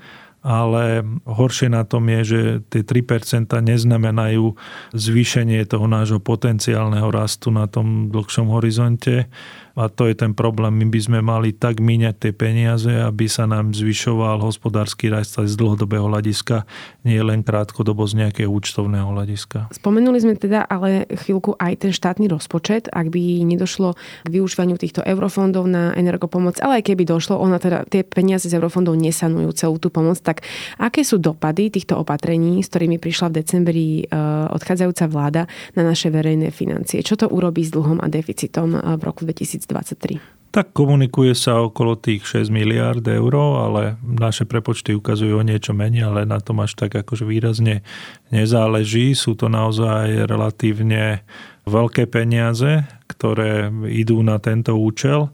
ale 0.44 1.00
horšie 1.24 1.72
na 1.72 1.88
tom 1.88 2.04
je, 2.12 2.20
že 2.22 2.40
tie 2.68 2.84
3% 2.84 3.48
neznamenajú 3.48 4.52
zvýšenie 4.92 5.64
toho 5.64 5.88
nášho 5.88 6.20
potenciálneho 6.20 7.08
rastu 7.08 7.48
na 7.48 7.64
tom 7.64 8.12
dlhšom 8.12 8.52
horizonte 8.52 9.32
a 9.74 9.90
to 9.90 10.06
je 10.06 10.14
ten 10.14 10.38
problém. 10.38 10.70
My 10.70 10.86
by 10.86 11.00
sme 11.02 11.18
mali 11.18 11.50
tak 11.50 11.82
míňať 11.82 12.14
tie 12.14 12.32
peniaze, 12.32 12.90
aby 12.90 13.26
sa 13.26 13.50
nám 13.50 13.74
zvyšoval 13.74 14.38
hospodársky 14.38 15.10
rast 15.10 15.34
z 15.34 15.54
dlhodobého 15.58 16.06
hľadiska, 16.06 16.62
nie 17.02 17.18
len 17.18 17.42
krátkodobo 17.42 18.06
z 18.06 18.22
nejakého 18.22 18.46
účtovného 18.46 19.10
hľadiska. 19.10 19.74
Spomenuli 19.74 20.22
sme 20.22 20.38
teda 20.38 20.62
ale 20.62 21.10
chvíľku 21.10 21.58
aj 21.58 21.82
ten 21.82 21.90
štátny 21.90 22.30
rozpočet, 22.30 22.86
ak 22.86 23.10
by 23.10 23.42
nedošlo 23.42 23.98
k 24.22 24.28
využívaniu 24.30 24.78
týchto 24.78 25.02
eurofondov 25.02 25.66
na 25.66 25.90
energopomoc, 25.98 26.62
ale 26.62 26.78
aj 26.78 26.94
keby 26.94 27.02
došlo, 27.02 27.34
ona 27.34 27.58
teda 27.58 27.82
tie 27.90 28.06
peniaze 28.06 28.46
z 28.46 28.54
eurofondov 28.54 28.94
nesanujú 28.94 29.50
celú 29.58 29.82
tú 29.82 29.90
pomoc, 29.90 30.22
tak 30.22 30.33
aké 30.80 31.04
sú 31.04 31.20
dopady 31.20 31.68
týchto 31.68 32.00
opatrení, 32.00 32.64
s 32.64 32.72
ktorými 32.72 32.96
prišla 32.96 33.28
v 33.28 33.36
decembri 33.44 33.86
e, 34.02 34.04
odchádzajúca 34.48 35.04
vláda 35.10 35.42
na 35.76 35.82
naše 35.84 36.08
verejné 36.08 36.54
financie? 36.54 37.04
Čo 37.04 37.20
to 37.20 37.26
urobí 37.28 37.66
s 37.66 37.74
dlhom 37.74 38.00
a 38.00 38.06
deficitom 38.08 38.72
e, 38.74 38.78
v 38.96 39.02
roku 39.04 39.26
2020? 39.28 39.74
2023? 39.74 40.54
Tak 40.54 40.70
komunikuje 40.70 41.34
sa 41.34 41.66
okolo 41.66 41.98
tých 41.98 42.22
6 42.30 42.54
miliard 42.54 43.02
eur, 43.02 43.34
ale 43.34 43.98
naše 44.06 44.46
prepočty 44.46 44.94
ukazujú 44.94 45.42
o 45.42 45.42
niečo 45.42 45.74
menej, 45.74 46.06
ale 46.06 46.30
na 46.30 46.38
tom 46.38 46.62
až 46.62 46.78
tak 46.78 46.94
akože 46.94 47.26
výrazne 47.26 47.82
nezáleží. 48.30 49.18
Sú 49.18 49.34
to 49.34 49.50
naozaj 49.50 50.30
relatívne 50.30 51.26
veľké 51.66 52.06
peniaze, 52.06 52.86
ktoré 53.10 53.66
idú 53.90 54.22
na 54.22 54.38
tento 54.38 54.78
účel 54.78 55.26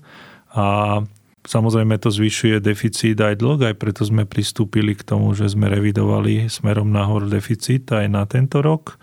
a 0.57 1.01
Samozrejme 1.41 1.97
to 1.97 2.13
zvyšuje 2.13 2.61
deficit 2.61 3.17
aj 3.17 3.41
dlh, 3.41 3.73
aj 3.73 3.77
preto 3.81 4.05
sme 4.05 4.29
pristúpili 4.29 4.93
k 4.93 5.03
tomu, 5.03 5.33
že 5.33 5.49
sme 5.49 5.73
revidovali 5.73 6.53
smerom 6.53 6.93
nahor 6.93 7.25
deficit 7.27 7.89
aj 7.97 8.07
na 8.13 8.29
tento 8.29 8.61
rok. 8.61 9.01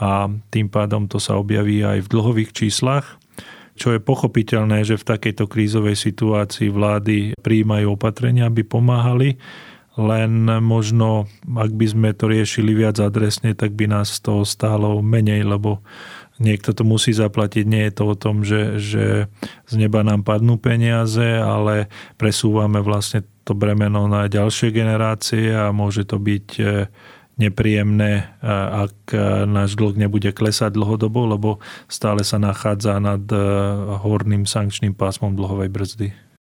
A 0.00 0.28
tým 0.52 0.68
pádom 0.68 1.08
to 1.08 1.16
sa 1.16 1.36
objaví 1.40 1.80
aj 1.84 2.04
v 2.04 2.10
dlhových 2.12 2.52
číslach 2.52 3.20
čo 3.80 3.96
je 3.96 4.00
pochopiteľné, 4.04 4.84
že 4.84 5.00
v 5.00 5.08
takejto 5.08 5.48
krízovej 5.48 5.96
situácii 5.96 6.68
vlády 6.68 7.32
prijímajú 7.40 7.96
opatrenia, 7.96 8.52
aby 8.52 8.60
pomáhali, 8.60 9.40
len 9.96 10.44
možno, 10.60 11.24
ak 11.48 11.72
by 11.72 11.86
sme 11.88 12.10
to 12.12 12.28
riešili 12.28 12.76
viac 12.76 13.00
adresne, 13.00 13.56
tak 13.56 13.72
by 13.72 13.88
nás 13.88 14.20
to 14.20 14.44
stálo 14.44 15.00
menej, 15.00 15.48
lebo 15.48 15.80
niekto 16.40 16.72
to 16.72 16.82
musí 16.82 17.12
zaplatiť. 17.12 17.64
Nie 17.68 17.88
je 17.88 17.94
to 17.94 18.04
o 18.10 18.16
tom, 18.16 18.42
že, 18.42 18.80
že 18.80 19.28
z 19.68 19.74
neba 19.76 20.00
nám 20.00 20.24
padnú 20.24 20.56
peniaze, 20.56 21.38
ale 21.38 21.92
presúvame 22.16 22.80
vlastne 22.80 23.22
to 23.44 23.52
bremeno 23.52 24.08
na 24.08 24.26
ďalšie 24.26 24.72
generácie 24.72 25.52
a 25.52 25.70
môže 25.70 26.08
to 26.08 26.16
byť 26.16 26.46
nepríjemné, 27.40 28.36
ak 28.44 29.16
náš 29.48 29.72
dlh 29.80 29.96
nebude 29.96 30.28
klesať 30.36 30.76
dlhodobo, 30.76 31.24
lebo 31.24 31.50
stále 31.88 32.20
sa 32.20 32.36
nachádza 32.36 33.00
nad 33.00 33.24
e, 33.32 33.36
horným 34.04 34.44
sankčným 34.44 34.92
pásmom 34.92 35.32
dlhovej 35.32 35.72
brzdy. 35.72 36.08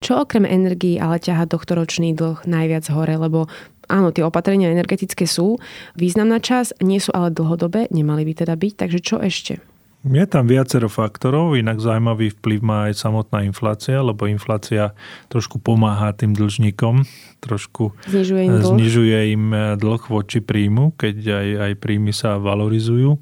Čo 0.01 0.25
okrem 0.25 0.49
energií 0.49 0.97
ale 0.97 1.21
ťaha 1.21 1.45
tohtoročný 1.53 2.17
dlh 2.17 2.49
najviac 2.49 2.89
hore, 2.89 3.21
lebo 3.21 3.53
áno, 3.93 4.09
tie 4.09 4.25
opatrenia 4.25 4.73
energetické 4.73 5.29
sú 5.29 5.61
významná 6.01 6.41
čas, 6.41 6.73
nie 6.81 6.97
sú 6.97 7.13
ale 7.13 7.29
dlhodobé, 7.29 7.93
nemali 7.93 8.25
by 8.25 8.33
teda 8.41 8.57
byť, 8.57 8.73
takže 8.81 8.99
čo 9.05 9.21
ešte? 9.21 9.61
Je 10.01 10.25
tam 10.25 10.49
viacero 10.49 10.89
faktorov, 10.89 11.61
inak 11.61 11.77
zaujímavý 11.77 12.33
vplyv 12.33 12.61
má 12.65 12.79
aj 12.89 13.05
samotná 13.05 13.45
inflácia, 13.45 14.01
lebo 14.01 14.25
inflácia 14.25 14.97
trošku 15.29 15.61
pomáha 15.61 16.17
tým 16.17 16.33
dlžníkom, 16.33 17.05
trošku 17.45 17.93
znižuje 18.09 18.49
im 18.49 18.57
dlh, 18.57 18.73
znižuje 18.81 19.19
im 19.37 19.45
eh, 19.53 19.61
dlh 19.77 20.03
voči 20.09 20.41
príjmu, 20.41 20.97
keď 20.97 21.17
aj, 21.21 21.49
aj 21.69 21.73
príjmy 21.85 22.17
sa 22.17 22.41
valorizujú. 22.41 23.21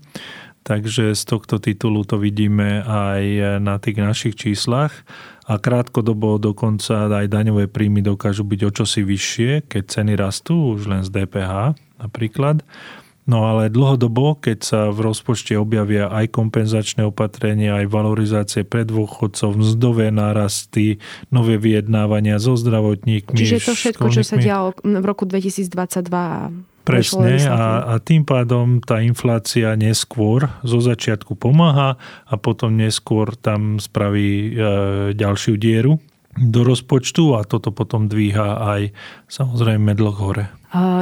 Takže 0.63 1.19
z 1.19 1.23
tohto 1.27 1.59
titulu 1.59 2.07
to 2.07 2.15
vidíme 2.23 2.87
aj 2.87 3.23
eh, 3.27 3.43
na 3.59 3.83
tých 3.83 3.99
našich 3.99 4.39
číslach 4.39 4.95
a 5.51 5.59
krátkodobo 5.59 6.39
dokonca 6.39 7.11
aj 7.11 7.27
daňové 7.27 7.67
príjmy 7.67 8.07
dokážu 8.07 8.47
byť 8.47 8.61
o 8.63 8.71
čosi 8.71 9.03
vyššie, 9.03 9.67
keď 9.67 9.83
ceny 9.83 10.15
rastú 10.15 10.79
už 10.79 10.87
len 10.87 11.03
z 11.03 11.11
DPH 11.11 11.75
napríklad. 11.99 12.63
No 13.29 13.45
ale 13.45 13.69
dlhodobo, 13.69 14.41
keď 14.41 14.59
sa 14.65 14.81
v 14.89 15.13
rozpočte 15.13 15.53
objavia 15.61 16.09
aj 16.09 16.33
kompenzačné 16.33 17.05
opatrenia, 17.05 17.77
aj 17.85 17.93
valorizácie 17.93 18.65
pre 18.65 18.89
dôchodcov, 18.89 19.53
mzdové 19.53 20.09
nárasty, 20.09 20.97
nové 21.29 21.61
vyjednávania 21.61 22.41
so 22.41 22.57
zdravotníkmi. 22.57 23.37
Čiže 23.37 23.69
to 23.69 23.77
všetko, 23.77 24.07
čo 24.09 24.25
sa 24.25 24.41
dialo 24.41 24.73
v 24.81 25.05
roku 25.05 25.29
2022 25.29 25.69
Presne 26.89 27.45
a, 27.45 27.85
a 27.85 27.95
tým 28.01 28.25
pádom 28.25 28.81
tá 28.81 29.05
inflácia 29.05 29.77
neskôr 29.77 30.49
zo 30.65 30.81
začiatku 30.81 31.37
pomáha 31.37 32.01
a 32.25 32.35
potom 32.41 32.73
neskôr 32.73 33.37
tam 33.37 33.77
spraví 33.77 34.33
e, 34.33 34.51
ďalšiu 35.13 35.61
dieru 35.61 36.01
do 36.39 36.63
rozpočtu 36.63 37.35
a 37.35 37.43
toto 37.43 37.75
potom 37.75 38.07
dvíha 38.07 38.79
aj 38.79 38.95
samozrejme 39.27 39.99
dlh 39.99 40.17
hore. 40.23 40.47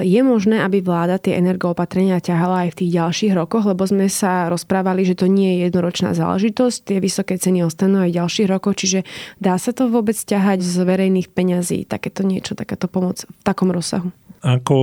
Je 0.01 0.23
možné, 0.23 0.63
aby 0.63 0.79
vláda 0.79 1.19
tie 1.19 1.43
energoopatrenia 1.43 2.23
ťahala 2.23 2.67
aj 2.67 2.69
v 2.71 2.79
tých 2.81 2.91
ďalších 3.03 3.33
rokoch, 3.35 3.67
lebo 3.67 3.83
sme 3.83 4.07
sa 4.07 4.47
rozprávali, 4.47 5.03
že 5.03 5.19
to 5.19 5.27
nie 5.27 5.59
je 5.59 5.67
jednoročná 5.67 6.15
záležitosť, 6.15 6.77
tie 6.87 6.99
vysoké 7.03 7.35
ceny 7.35 7.67
ostanú 7.67 8.07
aj 8.07 8.15
v 8.15 8.19
ďalších 8.23 8.49
rokoch, 8.49 8.79
čiže 8.79 9.03
dá 9.43 9.59
sa 9.59 9.75
to 9.75 9.91
vôbec 9.91 10.15
ťahať 10.15 10.63
z 10.63 10.87
verejných 10.87 11.35
peňazí, 11.35 11.83
takéto 11.83 12.23
niečo, 12.23 12.55
takáto 12.55 12.87
pomoc 12.87 13.27
v 13.27 13.43
takom 13.43 13.75
rozsahu? 13.75 14.15
Ako 14.47 14.79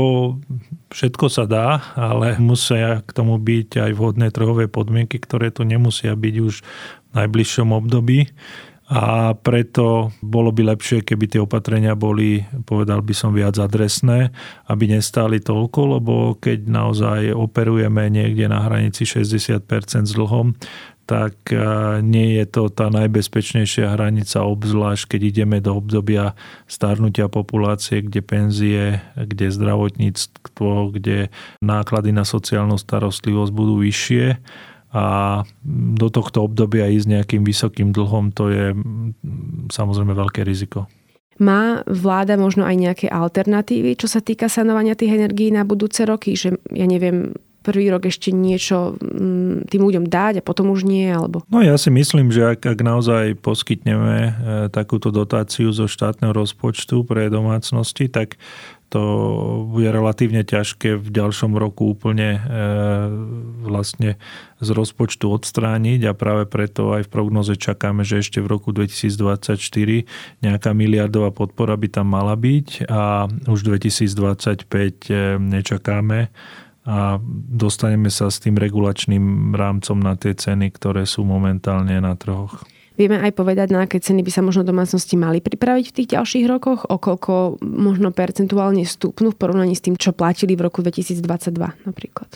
všetko 0.92 1.26
sa 1.32 1.48
dá, 1.48 1.80
ale 1.96 2.36
musia 2.36 3.00
k 3.08 3.10
tomu 3.16 3.40
byť 3.40 3.88
aj 3.88 3.92
vhodné 3.96 4.36
trhové 4.36 4.68
podmienky, 4.68 5.16
ktoré 5.16 5.48
tu 5.56 5.64
nemusia 5.64 6.12
byť 6.12 6.36
už 6.44 6.56
v 6.60 7.12
najbližšom 7.24 7.72
období 7.72 8.28
a 8.92 9.32
preto 9.32 10.12
bolo 10.20 10.52
by 10.52 10.76
lepšie, 10.76 11.08
keby 11.08 11.32
tie 11.32 11.40
opatrenia 11.40 11.96
boli, 11.96 12.44
povedal 12.68 13.00
by 13.00 13.16
som, 13.16 13.32
viac 13.32 13.56
adresné, 13.56 14.36
aby 14.68 14.92
nestáli 14.92 15.40
toľko, 15.40 15.80
lebo 16.00 16.14
keď 16.36 16.68
naozaj 16.68 17.32
operujeme 17.32 18.12
niekde 18.12 18.52
na 18.52 18.60
hranici 18.60 19.08
60% 19.08 19.64
s 20.04 20.14
dlhom, 20.14 20.60
tak 21.04 21.36
e, 21.52 21.60
nie 22.00 22.40
je 22.40 22.46
to 22.48 22.72
tá 22.72 22.88
najbezpečnejšia 22.88 23.92
hranica, 23.92 24.48
obzvlášť 24.48 25.16
keď 25.16 25.22
ideme 25.36 25.58
do 25.60 25.76
obdobia 25.76 26.32
starnutia 26.68 27.28
populácie, 27.28 28.04
kde 28.04 28.22
penzie, 28.24 28.84
kde 29.16 29.52
zdravotníctvo, 29.52 30.96
kde 30.96 31.28
náklady 31.60 32.16
na 32.16 32.24
sociálnu 32.24 32.80
starostlivosť 32.80 33.52
budú 33.52 33.84
vyššie 33.84 34.40
a 34.94 35.42
do 35.66 36.08
tohto 36.14 36.46
obdobia 36.46 36.86
ísť 36.86 37.10
nejakým 37.10 37.42
vysokým 37.42 37.90
dlhom, 37.90 38.30
to 38.30 38.54
je 38.54 38.78
samozrejme 39.74 40.14
veľké 40.14 40.46
riziko. 40.46 40.86
Má 41.42 41.82
vláda 41.90 42.38
možno 42.38 42.62
aj 42.62 42.78
nejaké 42.78 43.08
alternatívy, 43.10 43.98
čo 43.98 44.06
sa 44.06 44.22
týka 44.22 44.46
sanovania 44.46 44.94
tých 44.94 45.18
energií 45.18 45.50
na 45.50 45.66
budúce 45.66 46.06
roky? 46.06 46.38
Že 46.38 46.62
ja 46.78 46.86
neviem, 46.86 47.34
prvý 47.66 47.88
rok 47.90 48.06
ešte 48.06 48.30
niečo 48.36 49.00
tým 49.66 49.82
ľuďom 49.82 50.12
dať 50.12 50.44
a 50.44 50.46
potom 50.46 50.70
už 50.70 50.84
nie? 50.84 51.08
Alebo... 51.08 51.42
No 51.48 51.64
ja 51.64 51.80
si 51.80 51.90
myslím, 51.90 52.30
že 52.30 52.54
ak, 52.54 52.62
ak 52.76 52.80
naozaj 52.84 53.40
poskytneme 53.40 54.16
e, 54.20 54.32
takúto 54.70 55.10
dotáciu 55.10 55.72
zo 55.72 55.88
štátneho 55.88 56.36
rozpočtu 56.36 57.08
pre 57.08 57.32
domácnosti, 57.32 58.12
tak 58.12 58.36
to 58.94 59.04
bude 59.74 59.90
relatívne 59.90 60.46
ťažké 60.46 61.02
v 61.02 61.08
ďalšom 61.10 61.58
roku 61.58 61.90
úplne 61.98 62.38
e, 62.38 62.42
vlastne 63.66 64.22
z 64.62 64.70
rozpočtu 64.70 65.34
odstrániť 65.34 66.06
a 66.06 66.14
práve 66.14 66.46
preto 66.46 66.94
aj 66.94 67.10
v 67.10 67.12
prognoze 67.12 67.58
čakáme, 67.58 68.06
že 68.06 68.22
ešte 68.22 68.38
v 68.38 68.54
roku 68.54 68.70
2024 68.70 69.58
nejaká 70.46 70.70
miliardová 70.78 71.34
podpora 71.34 71.74
by 71.74 71.90
tam 71.90 72.14
mala 72.14 72.38
byť 72.38 72.86
a 72.86 73.26
už 73.50 73.66
2025 73.66 74.70
e, 75.10 75.42
nečakáme 75.42 76.30
a 76.86 77.18
dostaneme 77.50 78.14
sa 78.14 78.30
s 78.30 78.38
tým 78.38 78.62
regulačným 78.62 79.58
rámcom 79.58 79.98
na 79.98 80.14
tie 80.14 80.38
ceny, 80.38 80.70
ktoré 80.70 81.10
sú 81.10 81.26
momentálne 81.26 81.98
na 81.98 82.14
trhoch. 82.14 82.62
Vieme 82.94 83.18
aj 83.18 83.34
povedať, 83.34 83.74
na 83.74 83.90
aké 83.90 83.98
ceny 83.98 84.22
by 84.22 84.32
sa 84.32 84.46
možno 84.46 84.62
domácnosti 84.62 85.18
mali 85.18 85.42
pripraviť 85.42 85.86
v 85.90 85.96
tých 85.98 86.12
ďalších 86.14 86.46
rokoch, 86.46 86.86
okolko 86.86 87.58
možno 87.62 88.14
percentuálne 88.14 88.86
stúpnu 88.86 89.34
v 89.34 89.40
porovnaní 89.40 89.74
s 89.74 89.82
tým, 89.82 89.98
čo 89.98 90.14
platili 90.14 90.54
v 90.54 90.70
roku 90.70 90.86
2022 90.86 91.20
napríklad. 91.90 92.30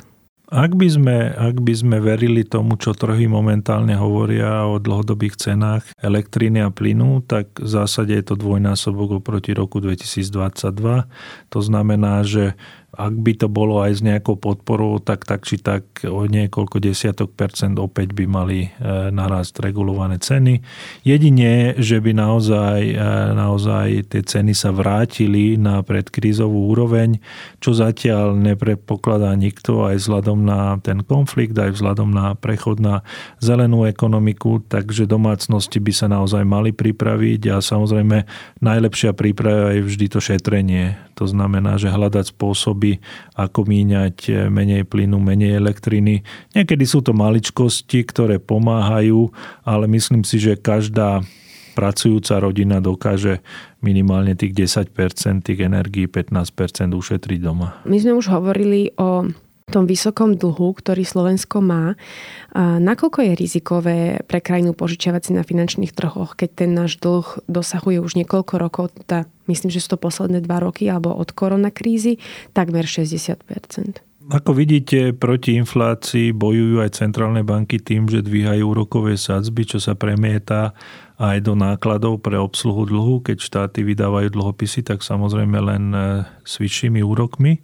Ak 0.47 0.79
by, 0.79 0.87
sme, 0.87 1.35
ak 1.35 1.59
by 1.59 1.73
sme 1.75 1.99
verili 1.99 2.47
tomu, 2.47 2.79
čo 2.79 2.95
trhy 2.95 3.27
momentálne 3.27 3.99
hovoria 3.99 4.63
o 4.63 4.79
dlhodobých 4.79 5.35
cenách 5.35 5.83
elektriny 5.99 6.63
a 6.63 6.71
plynu, 6.71 7.19
tak 7.27 7.51
v 7.59 7.67
zásade 7.67 8.15
je 8.15 8.31
to 8.31 8.39
dvojnásobok 8.39 9.19
oproti 9.19 9.51
roku 9.51 9.83
2022. 9.83 11.51
To 11.51 11.59
znamená, 11.59 12.23
že 12.23 12.55
ak 12.97 13.13
by 13.13 13.33
to 13.37 13.45
bolo 13.45 13.85
aj 13.85 14.01
s 14.01 14.01
nejakou 14.01 14.41
podporou, 14.41 14.97
tak 14.97 15.29
tak 15.29 15.45
či 15.45 15.61
tak 15.61 16.01
o 16.01 16.25
niekoľko 16.25 16.81
desiatok 16.81 17.29
percent 17.37 17.77
opäť 17.77 18.17
by 18.17 18.25
mali 18.25 18.59
e, 18.65 18.69
narast 19.13 19.61
regulované 19.61 20.17
ceny. 20.17 20.65
Jedine, 21.05 21.77
že 21.77 22.01
by 22.01 22.17
naozaj, 22.17 22.81
e, 22.97 23.05
naozaj 23.37 24.09
tie 24.09 24.25
ceny 24.25 24.57
sa 24.57 24.73
vrátili 24.73 25.61
na 25.61 25.85
predkrízovú 25.85 26.73
úroveň, 26.73 27.21
čo 27.61 27.77
zatiaľ 27.77 28.33
nepredpokladá 28.33 29.29
nikto 29.37 29.85
aj 29.85 30.01
vzhľadom 30.01 30.41
na 30.41 30.81
ten 30.81 31.05
konflikt, 31.05 31.53
aj 31.53 31.77
vzhľadom 31.77 32.09
na 32.09 32.33
prechod 32.33 32.81
na 32.81 33.05
zelenú 33.37 33.85
ekonomiku, 33.85 34.65
takže 34.65 35.05
domácnosti 35.05 35.77
by 35.77 35.93
sa 35.93 36.09
naozaj 36.09 36.41
mali 36.41 36.73
pripraviť 36.73 37.53
a 37.53 37.61
samozrejme 37.61 38.25
najlepšia 38.57 39.13
príprava 39.13 39.77
je 39.77 39.85
vždy 39.85 40.05
to 40.09 40.17
šetrenie. 40.17 40.97
To 41.17 41.25
znamená, 41.25 41.81
že 41.81 41.89
hľadať 41.89 42.33
spôsoby, 42.33 42.86
spôsoby, 42.87 43.03
ako 43.35 43.59
míňať 43.67 44.17
eh, 44.29 44.35
menej 44.47 44.87
plynu, 44.87 45.19
menej 45.19 45.59
elektriny. 45.59 46.23
Niekedy 46.55 46.85
sú 46.87 47.03
to 47.03 47.11
maličkosti, 47.11 48.07
ktoré 48.07 48.39
pomáhajú, 48.39 49.29
ale 49.67 49.85
myslím 49.91 50.23
si, 50.23 50.39
že 50.39 50.55
každá 50.55 51.21
pracujúca 51.77 52.41
rodina 52.41 52.81
dokáže 52.81 53.45
minimálne 53.85 54.33
tých 54.33 54.73
10% 54.89 55.45
tých 55.45 55.59
energií, 55.61 56.09
15% 56.09 56.97
ušetriť 56.97 57.37
doma. 57.37 57.77
My 57.85 58.01
sme 58.01 58.17
už 58.17 58.33
hovorili 58.33 58.89
o 58.97 59.29
tom 59.67 59.83
vysokom 59.83 60.39
dlhu, 60.39 60.79
ktorý 60.79 61.03
Slovensko 61.03 61.59
má. 61.59 61.99
Nakoľko 62.55 63.19
je 63.19 63.33
rizikové 63.35 63.97
pre 64.23 64.39
krajinu 64.39 64.71
požičiavať 64.71 65.21
si 65.27 65.31
na 65.35 65.43
finančných 65.43 65.91
trhoch, 65.91 66.39
keď 66.39 66.49
ten 66.63 66.71
náš 66.71 66.95
dlh 67.03 67.43
dosahuje 67.51 67.99
už 67.99 68.15
niekoľko 68.15 68.53
rokov, 68.63 68.95
teda 69.03 69.27
myslím, 69.51 69.67
že 69.67 69.83
sú 69.83 69.99
to 69.99 69.99
posledné 69.99 70.39
dva 70.39 70.63
roky, 70.63 70.87
alebo 70.87 71.11
od 71.11 71.35
koronakrízy, 71.35 72.15
takmer 72.55 72.87
60% 72.87 74.07
ako 74.27 74.51
vidíte, 74.51 75.15
proti 75.15 75.55
inflácii 75.55 76.35
bojujú 76.35 76.83
aj 76.83 76.99
centrálne 76.99 77.47
banky 77.47 77.79
tým, 77.79 78.11
že 78.11 78.19
dvíhajú 78.19 78.75
úrokové 78.75 79.15
sadzby, 79.15 79.63
čo 79.63 79.79
sa 79.79 79.95
premieta 79.95 80.75
aj 81.15 81.47
do 81.47 81.55
nákladov 81.55 82.19
pre 82.19 82.35
obsluhu 82.35 82.83
dlhu. 82.83 83.23
Keď 83.23 83.39
štáty 83.39 83.87
vydávajú 83.87 84.35
dlhopisy, 84.35 84.83
tak 84.83 84.99
samozrejme 84.99 85.57
len 85.63 85.83
e, 85.95 86.27
s 86.43 86.59
vyššími 86.59 86.99
úrokmi. 86.99 87.63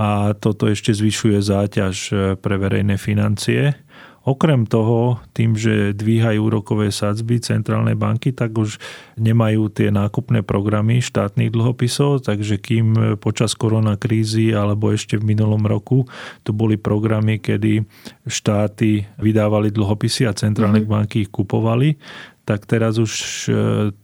A 0.00 0.32
toto 0.32 0.64
ešte 0.64 0.96
zvyšuje 0.96 1.44
záťaž 1.44 1.96
e, 2.08 2.14
pre 2.40 2.56
verejné 2.56 2.96
financie. 2.96 3.76
Okrem 4.24 4.68
toho, 4.68 5.16
tým, 5.32 5.56
že 5.56 5.96
dvíhajú 5.96 6.44
úrokové 6.44 6.92
sadzby 6.92 7.40
centrálnej 7.40 7.96
banky, 7.96 8.36
tak 8.36 8.52
už 8.52 8.76
nemajú 9.16 9.72
tie 9.72 9.88
nákupné 9.88 10.44
programy 10.44 11.00
štátnych 11.00 11.48
dlhopisov, 11.48 12.28
takže 12.28 12.60
kým 12.60 13.16
počas 13.16 13.56
koronakrízy 13.56 14.52
alebo 14.52 14.92
ešte 14.92 15.16
v 15.16 15.32
minulom 15.32 15.64
roku 15.64 16.04
tu 16.44 16.52
boli 16.52 16.76
programy, 16.76 17.40
kedy 17.40 17.88
štáty 18.28 19.08
vydávali 19.16 19.72
dlhopisy 19.72 20.28
a 20.28 20.36
centrálne 20.36 20.84
mm-hmm. 20.84 20.96
banky 21.00 21.24
ich 21.24 21.32
kupovali, 21.32 21.96
tak 22.44 22.68
teraz 22.68 23.00
už 23.00 23.12
e, 23.48 23.52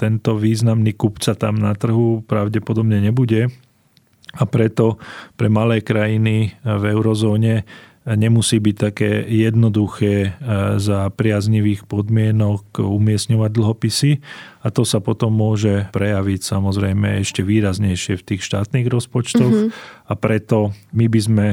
tento 0.01 0.33
významný 0.41 0.97
kupca 0.97 1.37
tam 1.37 1.61
na 1.61 1.77
trhu 1.77 2.25
pravdepodobne 2.25 3.05
nebude. 3.05 3.53
A 4.37 4.45
preto 4.45 5.01
pre 5.35 5.49
malé 5.49 5.81
krajiny 5.81 6.57
v 6.63 6.85
eurozóne 6.93 7.65
nemusí 8.15 8.63
byť 8.63 8.77
také 8.79 9.27
jednoduché 9.27 10.15
e, 10.15 10.31
za 10.79 11.11
priaznivých 11.11 11.91
podmienok 11.91 12.79
umiestňovať 12.79 13.51
dlhopisy 13.51 14.13
a 14.63 14.71
to 14.71 14.87
sa 14.87 15.03
potom 15.03 15.35
môže 15.35 15.91
prejaviť 15.91 16.41
samozrejme 16.47 17.19
ešte 17.27 17.43
výraznejšie 17.43 18.15
v 18.15 18.27
tých 18.31 18.47
štátnych 18.47 18.87
rozpočtoch 18.87 19.51
mm-hmm. 19.51 19.71
a 20.07 20.13
preto 20.15 20.71
my 20.95 21.11
by 21.11 21.21
sme 21.21 21.47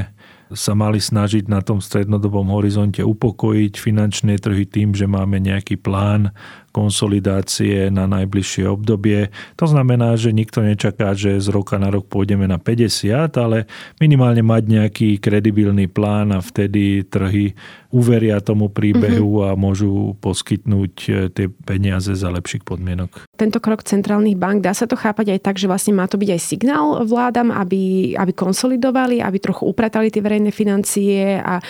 sa 0.54 0.78
mali 0.78 1.02
snažiť 1.02 1.50
na 1.50 1.66
tom 1.66 1.82
strednodobom 1.82 2.46
horizonte 2.54 3.02
upokojiť 3.02 3.74
finančné 3.74 4.38
trhy 4.38 4.70
tým, 4.70 4.94
že 4.94 5.10
máme 5.10 5.42
nejaký 5.42 5.82
plán 5.82 6.30
konsolidácie 6.74 7.94
na 7.94 8.10
najbližšie 8.10 8.66
obdobie. 8.66 9.30
To 9.62 9.70
znamená, 9.70 10.18
že 10.18 10.34
nikto 10.34 10.66
nečaká, 10.66 11.14
že 11.14 11.38
z 11.38 11.48
roka 11.54 11.78
na 11.78 11.94
rok 11.94 12.10
pôjdeme 12.10 12.50
na 12.50 12.58
50, 12.58 13.30
ale 13.38 13.70
minimálne 14.02 14.42
mať 14.42 14.64
nejaký 14.66 15.10
kredibilný 15.22 15.86
plán 15.86 16.34
a 16.34 16.42
vtedy 16.42 17.06
trhy 17.06 17.54
uveria 17.94 18.42
tomu 18.42 18.74
príbehu 18.74 19.46
mm-hmm. 19.46 19.48
a 19.48 19.50
môžu 19.54 20.18
poskytnúť 20.18 20.94
e, 21.06 21.10
tie 21.30 21.46
peniaze 21.62 22.10
za 22.10 22.34
lepších 22.34 22.66
podmienok. 22.66 23.30
Tento 23.38 23.62
krok 23.62 23.86
centrálnych 23.86 24.34
bank, 24.34 24.66
dá 24.66 24.74
sa 24.74 24.90
to 24.90 24.98
chápať 24.98 25.38
aj 25.38 25.40
tak, 25.46 25.62
že 25.62 25.70
vlastne 25.70 25.94
má 25.94 26.10
to 26.10 26.18
byť 26.18 26.30
aj 26.34 26.42
signál 26.42 27.06
vládam, 27.06 27.54
aby, 27.54 28.18
aby 28.18 28.34
konsolidovali, 28.34 29.22
aby 29.22 29.38
trochu 29.38 29.70
upratali 29.70 30.10
tie 30.10 30.26
verejné 30.26 30.50
financie 30.50 31.38
a 31.38 31.62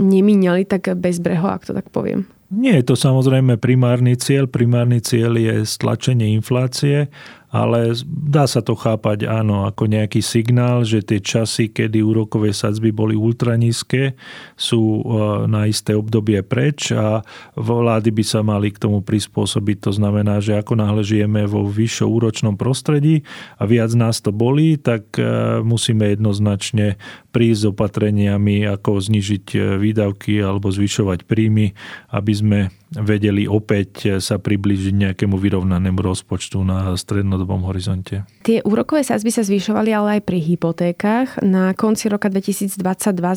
nemíňali 0.00 0.64
tak 0.64 0.96
bezbreho, 0.96 1.44
ak 1.44 1.68
to 1.68 1.76
tak 1.76 1.92
poviem. 1.92 2.24
Nie 2.46 2.78
je 2.78 2.92
to 2.92 2.94
samozrejme 2.94 3.58
primárny 3.58 4.14
cieľ. 4.14 4.46
Primárny 4.46 5.02
cieľ 5.02 5.34
je 5.34 5.66
stlačenie 5.66 6.30
inflácie 6.38 7.10
ale 7.50 7.94
dá 8.06 8.44
sa 8.50 8.58
to 8.58 8.74
chápať 8.74 9.30
áno 9.30 9.70
ako 9.70 9.86
nejaký 9.86 10.18
signál, 10.18 10.82
že 10.82 11.02
tie 11.02 11.22
časy, 11.22 11.70
kedy 11.70 12.02
úrokové 12.02 12.50
sadzby 12.50 12.90
boli 12.90 13.14
ultranízke, 13.14 14.18
sú 14.58 14.82
e, 14.82 15.02
na 15.46 15.70
isté 15.70 15.94
obdobie 15.94 16.42
preč 16.42 16.90
a 16.90 17.22
vlády 17.54 18.10
by 18.10 18.24
sa 18.26 18.42
mali 18.42 18.74
k 18.74 18.82
tomu 18.82 19.00
prispôsobiť. 19.00 19.86
To 19.86 19.92
znamená, 19.94 20.42
že 20.42 20.58
ako 20.58 20.74
náhle 20.74 21.06
žijeme 21.06 21.46
vo 21.46 21.62
vyššom 21.66 22.08
úročnom 22.10 22.54
prostredí 22.58 23.22
a 23.56 23.64
viac 23.64 23.94
nás 23.94 24.18
to 24.18 24.34
bolí, 24.34 24.74
tak 24.76 25.14
e, 25.16 25.62
musíme 25.62 26.18
jednoznačne 26.18 26.98
prísť 27.30 27.60
s 27.62 27.70
opatreniami, 27.70 28.66
ako 28.66 28.98
znižiť 28.98 29.44
e, 29.54 29.58
výdavky 29.78 30.42
alebo 30.42 30.72
zvyšovať 30.72 31.28
príjmy, 31.28 31.78
aby 32.10 32.32
sme 32.34 32.60
vedeli 32.94 33.50
opäť 33.50 34.22
sa 34.22 34.38
približiť 34.38 34.94
nejakému 34.94 35.34
vyrovnanému 35.34 35.98
rozpočtu 35.98 36.62
na 36.62 36.94
strednodobom 36.94 37.66
horizonte. 37.66 38.22
Tie 38.46 38.62
úrokové 38.62 39.02
sázby 39.02 39.30
sa 39.34 39.42
zvyšovali 39.42 39.90
ale 39.90 40.08
aj 40.18 40.22
pri 40.22 40.38
hypotékach. 40.38 41.28
Na 41.42 41.74
konci 41.74 42.06
roka 42.06 42.30
2022 42.30 42.78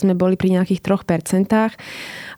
sme 0.05 0.13
boli 0.13 0.37
pri 0.37 0.61
nejakých 0.61 0.81
3%. 0.85 1.73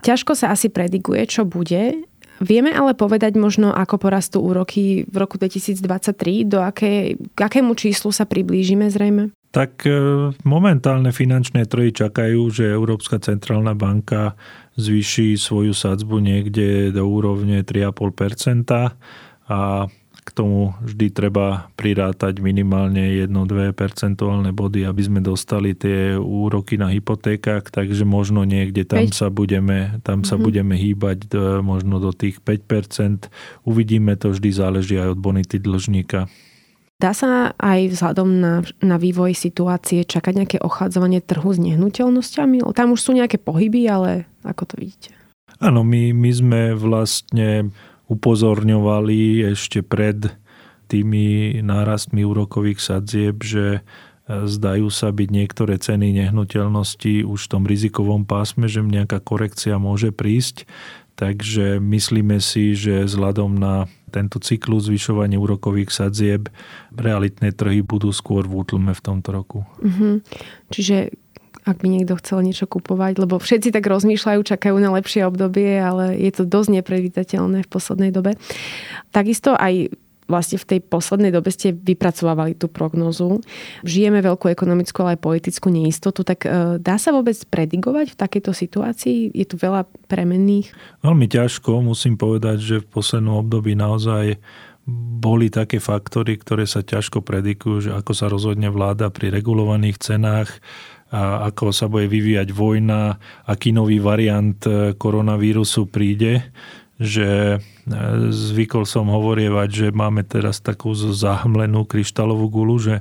Ťažko 0.08 0.32
sa 0.40 0.56
asi 0.56 0.72
prediguje, 0.72 1.28
čo 1.28 1.44
bude. 1.44 2.08
Vieme 2.42 2.74
ale 2.74 2.98
povedať 2.98 3.38
možno, 3.38 3.70
ako 3.70 4.02
porastú 4.02 4.42
úroky 4.42 5.06
v 5.06 5.16
roku 5.22 5.38
2023, 5.38 6.50
do 6.50 6.58
aké, 6.58 7.14
k 7.14 7.40
akému 7.40 7.78
číslu 7.78 8.10
sa 8.10 8.26
priblížime 8.26 8.90
zrejme? 8.90 9.30
Tak 9.54 9.86
e, 9.86 9.92
momentálne 10.42 11.14
finančné 11.14 11.70
trhy 11.70 11.94
čakajú, 11.94 12.50
že 12.50 12.72
Európska 12.72 13.22
centrálna 13.22 13.78
banka 13.78 14.34
zvýši 14.80 15.36
svoju 15.36 15.76
sadzbu 15.76 16.20
niekde 16.24 16.96
do 16.96 17.04
úrovne 17.04 17.64
3,5% 17.64 18.96
a 19.52 19.60
k 20.22 20.30
tomu 20.38 20.78
vždy 20.86 21.10
treba 21.10 21.74
prirátať 21.74 22.46
minimálne 22.46 23.26
1-2 23.26 23.74
percentuálne 23.74 24.54
body, 24.54 24.86
aby 24.86 25.02
sme 25.02 25.20
dostali 25.20 25.74
tie 25.74 26.14
úroky 26.14 26.78
na 26.78 26.94
hypotékach, 26.94 27.74
takže 27.74 28.06
možno 28.06 28.46
niekde 28.46 28.86
tam 28.86 29.10
5. 29.10 29.18
sa 29.18 29.28
budeme, 29.34 29.98
tam 30.06 30.22
sa 30.22 30.38
mm-hmm. 30.38 30.46
budeme 30.46 30.76
hýbať 30.78 31.18
do, 31.26 31.44
možno 31.66 31.98
do 31.98 32.14
tých 32.14 32.38
5%. 32.38 33.34
Uvidíme, 33.66 34.14
to 34.14 34.30
vždy 34.30 34.50
záleží 34.54 34.96
aj 35.02 35.18
od 35.18 35.20
bonity 35.20 35.58
dlžníka. 35.58 36.30
Dá 37.02 37.18
sa 37.18 37.58
aj 37.58 37.98
vzhľadom 37.98 38.30
na, 38.38 38.54
na 38.78 39.02
vývoj 39.02 39.34
situácie 39.34 40.06
čakať 40.06 40.34
nejaké 40.38 40.58
ochádzovanie 40.62 41.26
trhu 41.26 41.50
s 41.50 41.58
nehnuteľnosťami? 41.58 42.62
Tam 42.78 42.94
už 42.94 43.02
sú 43.02 43.18
nejaké 43.18 43.42
pohyby, 43.42 43.90
ale 43.90 44.30
ako 44.46 44.70
to 44.70 44.76
vidíte? 44.78 45.10
Áno, 45.58 45.82
my, 45.82 46.14
my 46.14 46.30
sme 46.30 46.62
vlastne 46.78 47.74
upozorňovali 48.06 49.50
ešte 49.50 49.82
pred 49.82 50.30
tými 50.86 51.58
nárastmi 51.66 52.22
úrokových 52.22 52.78
sadzieb, 52.78 53.42
že 53.42 53.66
e, 53.78 53.82
zdajú 54.28 54.94
sa 54.94 55.10
byť 55.10 55.30
niektoré 55.32 55.82
ceny 55.82 56.22
nehnuteľnosti 56.22 57.26
už 57.26 57.40
v 57.40 57.50
tom 57.50 57.64
rizikovom 57.66 58.30
pásme, 58.30 58.70
že 58.70 58.86
nejaká 58.86 59.24
korekcia 59.26 59.82
môže 59.82 60.14
prísť. 60.14 60.70
Takže 61.18 61.82
myslíme 61.82 62.38
si, 62.44 62.78
že 62.78 63.10
vzhľadom 63.10 63.58
na 63.58 63.90
tento 64.12 64.38
cyklus 64.44 64.92
zvyšovania 64.92 65.40
úrokových 65.40 65.90
sadzieb 65.90 66.52
realitné 66.92 67.56
trhy 67.56 67.80
budú 67.80 68.12
skôr 68.12 68.44
v 68.44 68.68
útlme 68.68 68.92
v 68.92 69.02
tomto 69.02 69.30
roku. 69.32 69.60
Mm-hmm. 69.80 70.14
Čiže 70.70 71.16
ak 71.62 71.78
by 71.78 71.88
niekto 71.88 72.18
chcel 72.18 72.42
niečo 72.42 72.66
kupovať, 72.66 73.22
lebo 73.22 73.38
všetci 73.38 73.70
tak 73.70 73.86
rozmýšľajú, 73.86 74.42
čakajú 74.42 74.76
na 74.82 74.90
lepšie 74.98 75.30
obdobie, 75.30 75.78
ale 75.78 76.18
je 76.18 76.32
to 76.34 76.44
dosť 76.44 76.82
nepredvídateľné 76.82 77.64
v 77.64 77.70
poslednej 77.70 78.10
dobe. 78.10 78.34
Takisto 79.14 79.54
aj 79.54 79.94
vlastne 80.32 80.56
v 80.56 80.66
tej 80.66 80.80
poslednej 80.80 81.36
dobe 81.36 81.52
ste 81.52 81.76
vypracovávali 81.76 82.56
tú 82.56 82.72
prognozu. 82.72 83.44
Žijeme 83.84 84.24
veľkú 84.24 84.48
ekonomickú, 84.48 85.04
ale 85.04 85.20
aj 85.20 85.24
politickú 85.28 85.68
neistotu, 85.68 86.24
tak 86.24 86.48
e, 86.48 86.80
dá 86.80 86.96
sa 86.96 87.12
vôbec 87.12 87.36
predigovať 87.36 88.16
v 88.16 88.20
takejto 88.20 88.52
situácii? 88.56 89.36
Je 89.36 89.44
tu 89.44 89.60
veľa 89.60 89.84
premenných? 90.08 90.72
Veľmi 91.04 91.28
ťažko, 91.28 91.84
musím 91.84 92.16
povedať, 92.16 92.58
že 92.64 92.76
v 92.80 92.88
poslednom 92.88 93.44
období 93.44 93.76
naozaj 93.76 94.40
boli 95.22 95.54
také 95.54 95.78
faktory, 95.78 96.40
ktoré 96.40 96.66
sa 96.66 96.82
ťažko 96.82 97.22
predikujú, 97.22 97.86
že 97.86 97.92
ako 97.94 98.12
sa 98.18 98.32
rozhodne 98.32 98.72
vláda 98.72 99.14
pri 99.14 99.30
regulovaných 99.30 100.00
cenách, 100.00 100.50
a 101.12 101.52
ako 101.52 101.76
sa 101.76 101.92
bude 101.92 102.08
vyvíjať 102.08 102.56
vojna, 102.56 103.20
aký 103.44 103.76
nový 103.76 104.00
variant 104.00 104.56
e, 104.64 104.96
koronavírusu 104.96 105.92
príde 105.92 106.40
že 107.02 107.58
zvykol 108.32 108.88
som 108.88 109.12
hovorievať, 109.12 109.70
že 109.70 109.88
máme 109.92 110.24
teraz 110.24 110.64
takú 110.64 110.96
zahmlenú 110.96 111.84
kryštálovú 111.86 112.48
gulu, 112.50 112.76
že 112.80 112.96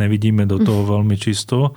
nevidíme 0.00 0.46
do 0.46 0.62
toho 0.62 0.86
mhm. 0.86 0.90
veľmi 0.90 1.16
čisto. 1.18 1.74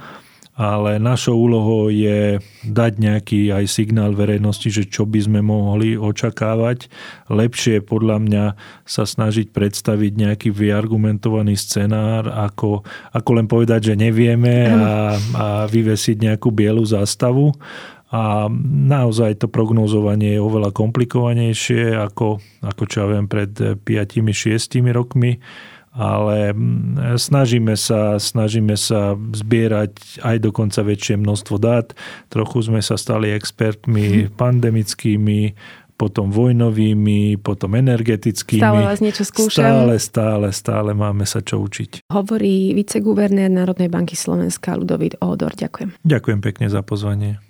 Ale 0.59 0.99
našou 0.99 1.39
úlohou 1.39 1.87
je 1.87 2.43
dať 2.67 2.99
nejaký 2.99 3.47
aj 3.47 3.63
signál 3.71 4.11
verejnosti, 4.11 4.67
že 4.67 4.83
čo 4.91 5.07
by 5.07 5.23
sme 5.23 5.39
mohli 5.39 5.95
očakávať. 5.95 6.91
Lepšie 7.31 7.79
podľa 7.79 8.19
mňa 8.19 8.45
sa 8.83 9.07
snažiť 9.07 9.55
predstaviť 9.55 10.19
nejaký 10.19 10.51
vyargumentovaný 10.51 11.55
scenár, 11.55 12.27
ako, 12.27 12.83
ako 13.15 13.29
len 13.39 13.47
povedať, 13.47 13.95
že 13.95 14.03
nevieme 14.03 14.67
a, 14.67 15.15
a 15.15 15.45
vyvesiť 15.63 16.27
nejakú 16.27 16.51
bielu 16.51 16.83
zástavu 16.83 17.55
a 18.09 18.49
naozaj 18.89 19.45
to 19.45 19.47
prognozovanie 19.47 20.37
je 20.37 20.41
oveľa 20.41 20.73
komplikovanejšie 20.73 21.93
ako, 21.93 22.41
ako 22.65 22.83
čo 22.89 23.05
ja 23.05 23.07
viem 23.13 23.29
pred 23.29 23.53
5-6 23.53 24.81
rokmi 24.89 25.37
ale 25.89 26.53
mm, 26.53 27.17
snažíme 27.17 27.73
sa, 27.73 28.21
snažíme 28.21 28.77
sa 28.77 29.17
zbierať 29.17 30.21
aj 30.21 30.37
dokonca 30.39 30.85
väčšie 30.85 31.17
množstvo 31.17 31.55
dát. 31.57 31.97
Trochu 32.29 32.69
sme 32.69 32.79
sa 32.85 32.95
stali 32.95 33.33
expertmi 33.33 34.29
hm. 34.29 34.37
pandemickými, 34.37 35.57
potom 35.99 36.31
vojnovými, 36.31 37.43
potom 37.43 37.75
energetickými. 37.75 38.63
Stále 38.63 38.87
vás 38.87 39.03
niečo 39.03 39.27
skúšam. 39.27 39.67
Stále, 39.67 39.93
stále, 39.99 40.47
stále 40.55 40.89
máme 40.95 41.27
sa 41.27 41.43
čo 41.43 41.59
učiť. 41.59 42.07
Hovorí 42.07 42.71
viceguvernér 42.71 43.51
Národnej 43.51 43.91
banky 43.91 44.15
Slovenska 44.15 44.79
Ludovít 44.79 45.19
Ódor. 45.19 45.51
Ďakujem. 45.59 45.99
Ďakujem 46.07 46.39
pekne 46.39 46.71
za 46.71 46.79
pozvanie. 46.87 47.43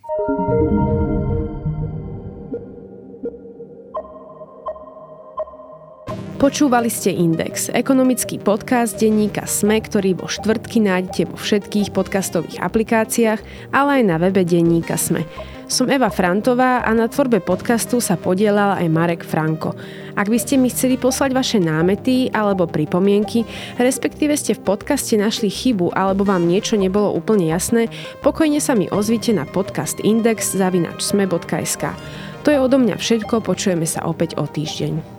Počúvali 6.39 6.87
ste 6.87 7.11
Index, 7.11 7.67
ekonomický 7.67 8.39
podcast 8.39 8.95
denníka 8.95 9.43
SME, 9.43 9.83
ktorý 9.83 10.15
vo 10.15 10.31
štvrtky 10.31 10.79
nájdete 10.79 11.27
vo 11.27 11.35
všetkých 11.35 11.91
podcastových 11.91 12.63
aplikáciách, 12.63 13.43
ale 13.75 13.99
aj 13.99 14.03
na 14.07 14.15
webe 14.23 14.47
denníka 14.47 14.95
SME. 14.95 15.27
Som 15.67 15.91
Eva 15.91 16.07
Frantová 16.07 16.87
a 16.87 16.95
na 16.95 17.11
tvorbe 17.11 17.43
podcastu 17.43 17.99
sa 17.99 18.15
podielal 18.15 18.79
aj 18.79 18.87
Marek 18.87 19.27
Franko. 19.27 19.75
Ak 20.15 20.31
by 20.31 20.39
ste 20.39 20.55
mi 20.55 20.71
chceli 20.71 20.95
poslať 20.95 21.35
vaše 21.35 21.59
námety 21.59 22.31
alebo 22.31 22.71
pripomienky, 22.71 23.43
respektíve 23.75 24.31
ste 24.39 24.55
v 24.55 24.63
podcaste 24.63 25.19
našli 25.19 25.51
chybu 25.51 25.91
alebo 25.91 26.23
vám 26.23 26.47
niečo 26.47 26.79
nebolo 26.79 27.19
úplne 27.19 27.51
jasné, 27.51 27.91
pokojne 28.23 28.63
sa 28.63 28.79
mi 28.79 28.87
ozvite 28.87 29.35
na 29.35 29.43
podcast 29.43 29.99
index 30.07 30.55
zavinačsme.sk. 30.55 31.83
To 32.41 32.47
je 32.47 32.63
odo 32.63 32.79
mňa 32.79 32.95
všetko, 32.95 33.43
počujeme 33.43 33.83
sa 33.83 34.07
opäť 34.07 34.39
o 34.39 34.47
týždeň. 34.47 35.18